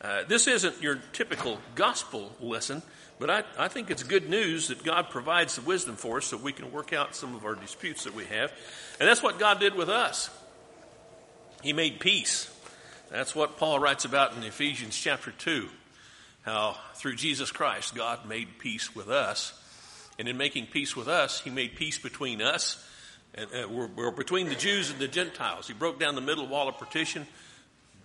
Uh, 0.00 0.24
this 0.28 0.46
isn't 0.46 0.82
your 0.82 1.00
typical 1.12 1.58
gospel 1.74 2.32
lesson, 2.40 2.82
but 3.18 3.30
I, 3.30 3.44
I 3.58 3.68
think 3.68 3.90
it's 3.90 4.02
good 4.02 4.28
news 4.28 4.68
that 4.68 4.84
God 4.84 5.10
provides 5.10 5.56
the 5.56 5.62
wisdom 5.62 5.96
for 5.96 6.18
us 6.18 6.26
so 6.26 6.36
we 6.36 6.52
can 6.52 6.70
work 6.72 6.92
out 6.92 7.14
some 7.14 7.34
of 7.34 7.44
our 7.44 7.54
disputes 7.54 8.04
that 8.04 8.14
we 8.14 8.24
have. 8.24 8.52
And 9.00 9.08
that's 9.08 9.22
what 9.22 9.38
God 9.38 9.60
did 9.60 9.74
with 9.74 9.88
us. 9.88 10.30
He 11.62 11.72
made 11.72 12.00
peace. 12.00 12.52
That's 13.10 13.34
what 13.34 13.56
Paul 13.56 13.78
writes 13.78 14.04
about 14.04 14.36
in 14.36 14.42
Ephesians 14.42 14.96
chapter 14.96 15.32
2. 15.32 15.68
How 16.42 16.76
through 16.94 17.16
Jesus 17.16 17.50
Christ, 17.50 17.94
God 17.94 18.26
made 18.26 18.58
peace 18.58 18.94
with 18.94 19.08
us. 19.08 19.52
And 20.18 20.28
in 20.28 20.36
making 20.36 20.66
peace 20.66 20.94
with 20.94 21.08
us, 21.08 21.40
He 21.40 21.50
made 21.50 21.76
peace 21.76 21.98
between 21.98 22.40
us 22.40 22.82
and 23.36 23.48
uh, 23.52 23.68
we're, 23.68 23.88
we're 23.88 24.10
between 24.10 24.48
the 24.48 24.54
Jews 24.54 24.90
and 24.90 24.98
the 24.98 25.08
Gentiles. 25.08 25.68
He 25.68 25.74
broke 25.74 26.00
down 26.00 26.14
the 26.14 26.20
middle 26.20 26.46
wall 26.46 26.68
of 26.68 26.78
partition, 26.78 27.26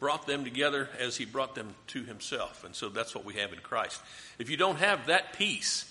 brought 0.01 0.25
them 0.25 0.43
together 0.43 0.89
as 0.99 1.15
he 1.15 1.25
brought 1.25 1.53
them 1.53 1.75
to 1.85 2.03
himself. 2.03 2.65
And 2.65 2.75
so 2.75 2.89
that's 2.89 3.13
what 3.13 3.23
we 3.23 3.35
have 3.35 3.53
in 3.53 3.59
Christ. 3.59 4.01
If 4.39 4.49
you 4.49 4.57
don't 4.57 4.79
have 4.79 5.05
that 5.05 5.37
peace, 5.37 5.85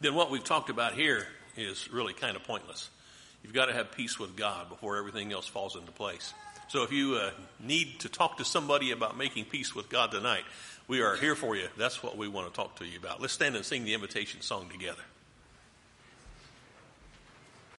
then 0.00 0.14
what 0.14 0.30
we've 0.30 0.42
talked 0.42 0.70
about 0.70 0.94
here 0.94 1.26
is 1.58 1.92
really 1.92 2.14
kind 2.14 2.36
of 2.36 2.42
pointless. 2.44 2.88
You've 3.44 3.52
got 3.52 3.66
to 3.66 3.74
have 3.74 3.92
peace 3.92 4.18
with 4.18 4.34
God 4.34 4.70
before 4.70 4.96
everything 4.96 5.30
else 5.30 5.46
falls 5.46 5.76
into 5.76 5.92
place. 5.92 6.32
So 6.68 6.84
if 6.84 6.90
you 6.90 7.16
uh, 7.16 7.32
need 7.62 8.00
to 8.00 8.08
talk 8.08 8.38
to 8.38 8.46
somebody 8.46 8.92
about 8.92 9.18
making 9.18 9.44
peace 9.44 9.74
with 9.74 9.90
God 9.90 10.10
tonight, 10.10 10.44
we 10.88 11.02
are 11.02 11.16
here 11.16 11.34
for 11.34 11.54
you. 11.54 11.68
That's 11.76 12.02
what 12.02 12.16
we 12.16 12.28
want 12.28 12.48
to 12.48 12.56
talk 12.56 12.76
to 12.76 12.86
you 12.86 12.98
about. 12.98 13.20
Let's 13.20 13.34
stand 13.34 13.56
and 13.56 13.64
sing 13.64 13.84
the 13.84 13.92
invitation 13.92 14.40
song 14.40 14.70
together. 14.70 15.02